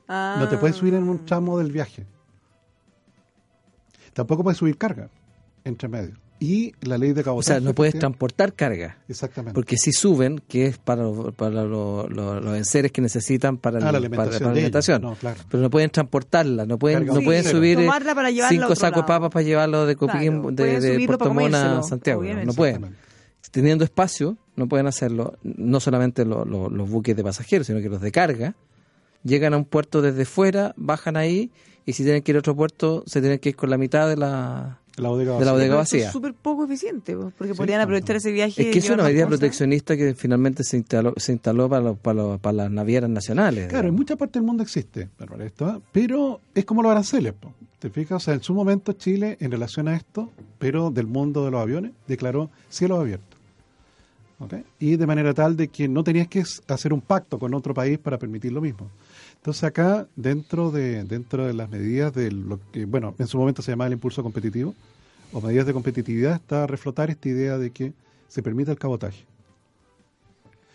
[0.07, 0.37] Ah.
[0.39, 2.05] No te puedes subir en un tramo del viaje.
[4.13, 5.09] Tampoco puedes subir carga
[5.63, 6.15] entre medio.
[6.39, 7.53] Y la ley de O cabotaje.
[7.53, 8.97] sea, no puedes transportar carga.
[9.07, 9.53] Exactamente.
[9.55, 11.05] Porque si suben, que es para,
[11.37, 14.59] para lo- lo- los enseres que necesitan para, el- Ah, la alimentación para la de
[14.59, 14.65] ellos.
[14.85, 15.01] alimentación.
[15.03, 15.39] No, claro.
[15.49, 19.29] Pero no pueden transportarla, no pueden, Carga no pueden subir eh, para cinco sacos papas
[19.31, 22.19] para llevarlo de Claro, Coquimbo, de, de Puerto Montt a Santiago.
[22.19, 22.47] obviamente.
[22.47, 22.95] No pueden.
[23.51, 25.37] Teniendo espacio, no pueden hacerlo.
[25.43, 28.53] No solamente lo- lo- los buques de pasajeros, sino que los de carga.
[29.23, 31.49] Llegan a un puerto desde fuera, bajan ahí,
[31.85, 34.07] y si tienen que ir a otro puerto, se tienen que ir con la mitad
[34.09, 34.79] de la...
[34.95, 35.53] La bodega de la vacía.
[35.53, 36.05] bodega vacía.
[36.07, 38.61] Es súper poco eficiente, porque Sí, podrían aprovechar ese viaje.
[38.61, 39.39] Es que es una medida cosas.
[39.39, 43.69] proteccionista que finalmente se instaló, se instaló para, los- para, los- para las navieras nacionales.
[43.69, 45.09] Claro, en mucha parte del mundo existe,
[45.91, 47.33] pero es como los aranceles.
[47.33, 47.53] po.
[47.79, 48.17] ¿Te fijas?
[48.17, 51.61] O sea, en su momento Chile, en relación a esto, pero del mundo de los
[51.61, 53.39] aviones, declaró cielos abiertos.
[54.39, 54.53] ¿Ok?
[54.79, 57.97] Y de manera tal de que no tenías que hacer un pacto con otro país
[57.97, 58.89] para permitir lo mismo.
[59.43, 63.61] Entonces acá, dentro de, dentro de las medidas de lo que, bueno, en su momento
[63.61, 64.73] se llamaba el impulso competitivo,
[65.33, 67.91] o medidas de competitividad, está a reflotar esta idea de que
[68.29, 69.25] se permita el cabotaje.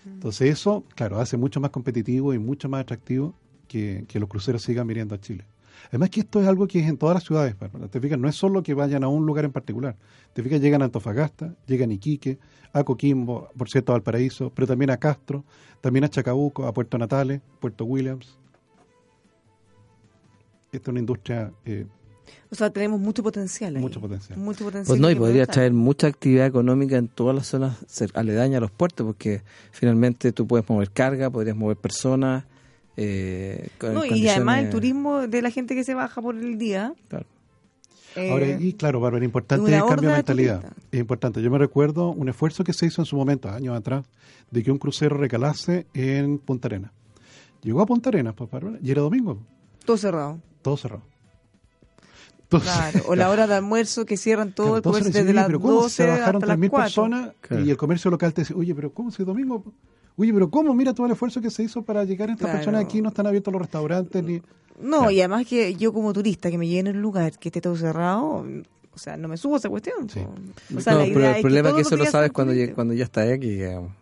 [0.04, 3.32] Entonces eso, claro, hace mucho más competitivo y mucho más atractivo
[3.68, 5.46] que, que los cruceros sigan viniendo a Chile.
[5.88, 7.88] Además que esto es algo que es en todas las ciudades, Bárbara.
[7.88, 9.96] Te fijas, no es solo que vayan a un lugar en particular.
[10.34, 12.38] Te fijas, llegan a Antofagasta, llegan a Iquique,
[12.74, 15.42] a Coquimbo, por cierto, a Valparaíso, pero también a Castro,
[15.80, 18.38] también a Chacabuco, a Puerto Natales, Puerto Williams.
[20.72, 21.86] Esta es una industria eh,
[22.50, 23.76] O sea, tenemos mucho potencial.
[23.76, 23.82] ahí.
[23.82, 24.38] Mucho potencial.
[24.38, 24.86] Mucho potencial.
[24.86, 27.76] Pues no, y podría traer mucha actividad económica en todas las zonas
[28.14, 32.44] aledañas a los puertos, porque finalmente tú puedes mover carga, podrías mover personas.
[32.96, 36.58] Eh, con No, y además el turismo de la gente que se baja por el
[36.58, 36.94] día.
[37.08, 37.26] Claro.
[38.16, 40.64] eh, Ahora, y claro, Bárbara, importante el cambio de mentalidad.
[40.90, 41.40] Es importante.
[41.40, 44.04] Yo me recuerdo un esfuerzo que se hizo en su momento, años atrás,
[44.50, 46.90] de que un crucero recalase en Punta Arenas.
[47.62, 49.38] Llegó a Punta Arenas, pues, Bárbara, y era domingo,
[49.84, 50.40] todo cerrado.
[50.68, 51.02] Todo cerrado.
[52.42, 53.00] Entonces, Claro.
[53.08, 55.60] O la hora de almuerzo que cierran todo claro, el comercio desde las "Oye, pero
[55.60, 56.84] ¿cómo 12 se bajaron hasta las 3.000 4.
[56.84, 57.34] personas?
[57.40, 57.64] Claro.
[57.64, 59.62] Y el comercio local te dice, oye, pero ¿cómo si es domingo?
[60.16, 60.74] Oye, pero ¿cómo?
[60.74, 62.58] Mira todo el esfuerzo que se hizo para llegar a estas Claro.
[62.58, 64.40] personas aquí, no están abiertos los restaurantes ni...
[64.80, 65.10] No, Claro.
[65.10, 67.76] y además que yo como turista que me llegue en el lugar que esté todo
[67.76, 68.46] cerrado,
[68.94, 70.08] o sea, no me subo a esa cuestión.
[70.08, 70.20] Sí.
[70.76, 72.94] O sea, No, pero el es problema es que eso lo sabes cuando, ya- cuando
[72.94, 73.92] ya está aquí, digamos.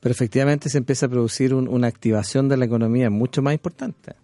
[0.00, 4.14] Pero efectivamente se empieza a producir un- una activación de la economía mucho más importante.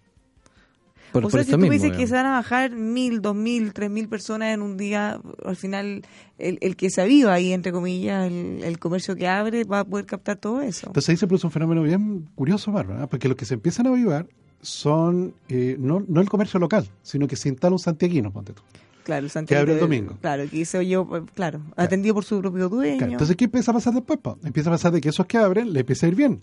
[1.11, 3.35] Por, o por sea, si tú mismo, dices que se van a bajar mil, dos
[3.35, 6.03] mil, tres mil personas en un día, al final
[6.37, 9.85] el, el que se aviva ahí, entre comillas, el, el comercio que abre va a
[9.85, 10.87] poder captar todo eso.
[10.87, 13.07] Entonces ahí se produce un fenómeno bien curioso, Bárbara, ¿eh?
[13.09, 14.27] porque los que se empiezan a avivar
[14.61, 18.61] son eh, no, no el comercio local, sino que se instala un santiaguino, ponte tú.
[19.03, 20.17] claro, el Santiago abre el domingo.
[20.21, 22.97] Claro, que hice yo, pues, claro, atendido por su propio dueño.
[22.97, 24.19] Claro, entonces, ¿qué empieza a pasar después?
[24.19, 24.37] po?
[24.43, 26.41] Empieza a pasar de que esos que abren le empieza a ir bien.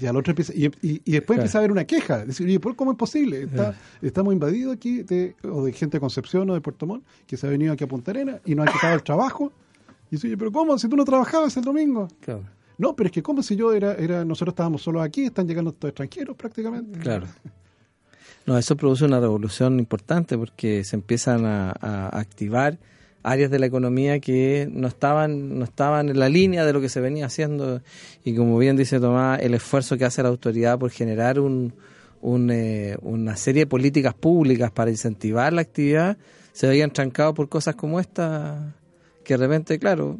[0.00, 1.40] Y al otro empieza, y, y- y después Claro.
[1.42, 2.24] empieza a haber una queja.
[2.24, 3.42] Decir, oye, ¿por ¿cómo es posible?
[3.42, 7.36] Está, Estamos invadidos aquí, de, o de gente de Concepción o de Puerto Montt, que
[7.36, 9.52] se ha venido aquí a Punta Arenas y nos ha quitado el trabajo.
[10.10, 10.78] Y dice, oye, ¿pero cómo?
[10.78, 12.08] Si tú no trabajabas el domingo.
[12.20, 12.44] Claro,
[12.78, 15.70] No, pero es que como si yo era, era nosotros estábamos solos aquí, están llegando
[15.70, 16.98] estos extranjeros prácticamente.
[16.98, 17.26] claro.
[18.44, 22.76] No, eso produce una revolución importante porque se empiezan a, a activar
[23.22, 26.88] áreas de la economía que no estaban no estaban en la línea de lo que
[26.88, 27.80] se venía haciendo
[28.24, 31.72] y como bien dice Tomás el esfuerzo que hace la autoridad por generar un,
[32.20, 36.16] un, eh, una serie de políticas públicas para incentivar la actividad
[36.52, 38.74] se veían trancados por cosas como esta
[39.22, 40.18] que de repente, claro,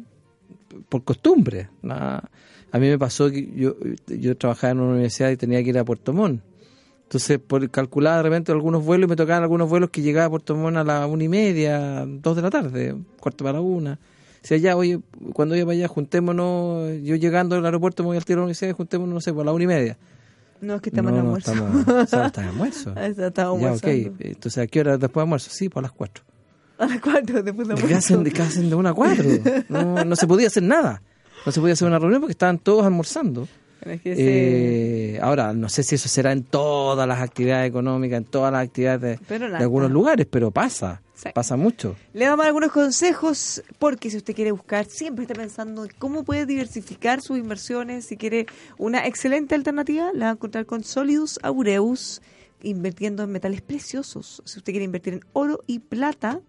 [0.89, 1.69] por costumbre.
[1.81, 2.29] nada.
[2.71, 3.75] A mí me pasó que yo,
[4.07, 6.41] yo trabajaba en una universidad y tenía que ir a Puerto Montt.
[7.13, 10.29] Entonces, por calcular de repente algunos vuelos y me tocaban algunos vuelos que llegaba a
[10.31, 13.93] Puerto Montt a las una y media, dos de la tarde, cuarto para la una.
[13.93, 14.99] O sea, ya, oye,
[15.31, 18.43] cuando iba para allá, juntémonos, yo llegando al aeropuerto me voy al tiro de la
[18.45, 19.97] universidad, juntémonos, no sé, por la una y media.
[20.59, 21.51] No, es que estamos no, en no, almuerzo.
[21.53, 22.93] estamos, o sea, está en almuerzo.
[22.95, 23.83] Ah, está- ya, ok.
[24.19, 25.49] Entonces, ¿a qué hora después de almuerzo?
[25.51, 26.23] Sí, por las cuatro.
[26.79, 27.97] A las cuatro, después de ¿De qué almuerzo.
[28.13, 29.23] hacen de, qué hacen de una a cuatro?
[29.69, 31.03] No, no se podía hacer nada.
[31.45, 33.47] No se podía hacer una reunión porque estaban todos almorzando.
[33.85, 38.25] Es que Eh, ahora, no sé si eso será en todas las actividades económicas, en
[38.25, 41.29] todas las actividades de, algunos lugares, pero pasa, Sí.
[41.33, 41.95] pasa mucho.
[42.13, 46.45] Le damos algunos consejos porque si usted quiere buscar, siempre está pensando en cómo puede
[46.45, 48.05] diversificar sus inversiones.
[48.05, 48.45] Si quiere
[48.77, 52.21] una excelente alternativa, la va a encontrar con Solidus Aureus,
[52.61, 54.41] invirtiendo en metales preciosos.
[54.45, 56.39] Si usted quiere invertir en oro y plata,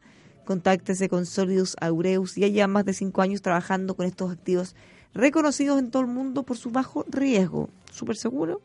[0.44, 2.34] contáctese con Solidus Aureus.
[2.36, 4.74] Ya lleva más de cinco años trabajando con estos activos
[5.14, 7.68] reconocidos en todo el mundo por su bajo riesgo.
[7.92, 8.60] Súper seguro.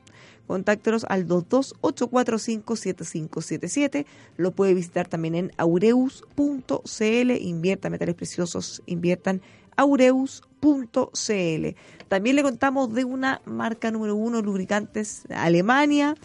[0.48, 4.06] Contáctelos al 228457577.
[4.38, 7.32] Lo puede visitar también en aureus.cl.
[7.40, 9.44] Invierta metales preciosos, inviertan
[9.76, 11.76] aureus.cl.
[12.08, 16.16] También le contamos de una marca número uno, lubricantes Alemania,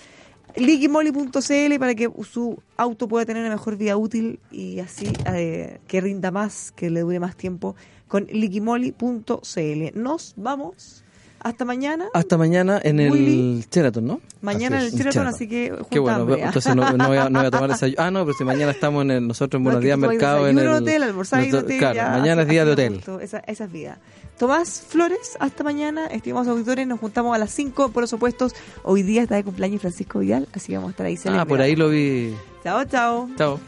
[0.56, 6.00] liquimoli.cl para que su auto pueda tener una mejor vida útil y así eh, que
[6.00, 7.76] rinda más, que le dure más tiempo
[8.14, 9.98] con liquimoli.cl.
[10.00, 11.02] Nos vamos.
[11.40, 12.06] Hasta mañana.
[12.14, 13.66] Hasta mañana en el.
[13.68, 14.20] Sheraton, ¿no?
[14.40, 17.40] Mañana en el Sheraton, así que junta Qué bueno, entonces no, no voy a, no
[17.40, 18.00] voy a tomar desayuno.
[18.00, 20.60] Ah, no, pero si mañana estamos en el, nosotros en No, Buenos Días Mercado en
[20.60, 20.68] el...
[20.68, 23.00] hotel, almorzar en hotel, Claro, ya, mañana es día de hotel.
[23.20, 23.98] Esa, esa es vida.
[24.38, 26.06] Tomás Flores, hasta mañana.
[26.06, 28.54] Estimados auditores, nos juntamos a las 5 por los opuestos.
[28.84, 31.48] Hoy día está de cumpleaños Francisco Vidal, así que vamos a estar ahí Ah, celebrando.
[31.48, 32.32] por ahí lo vi.
[32.62, 33.28] Chao, chao.
[33.36, 33.60] Chao.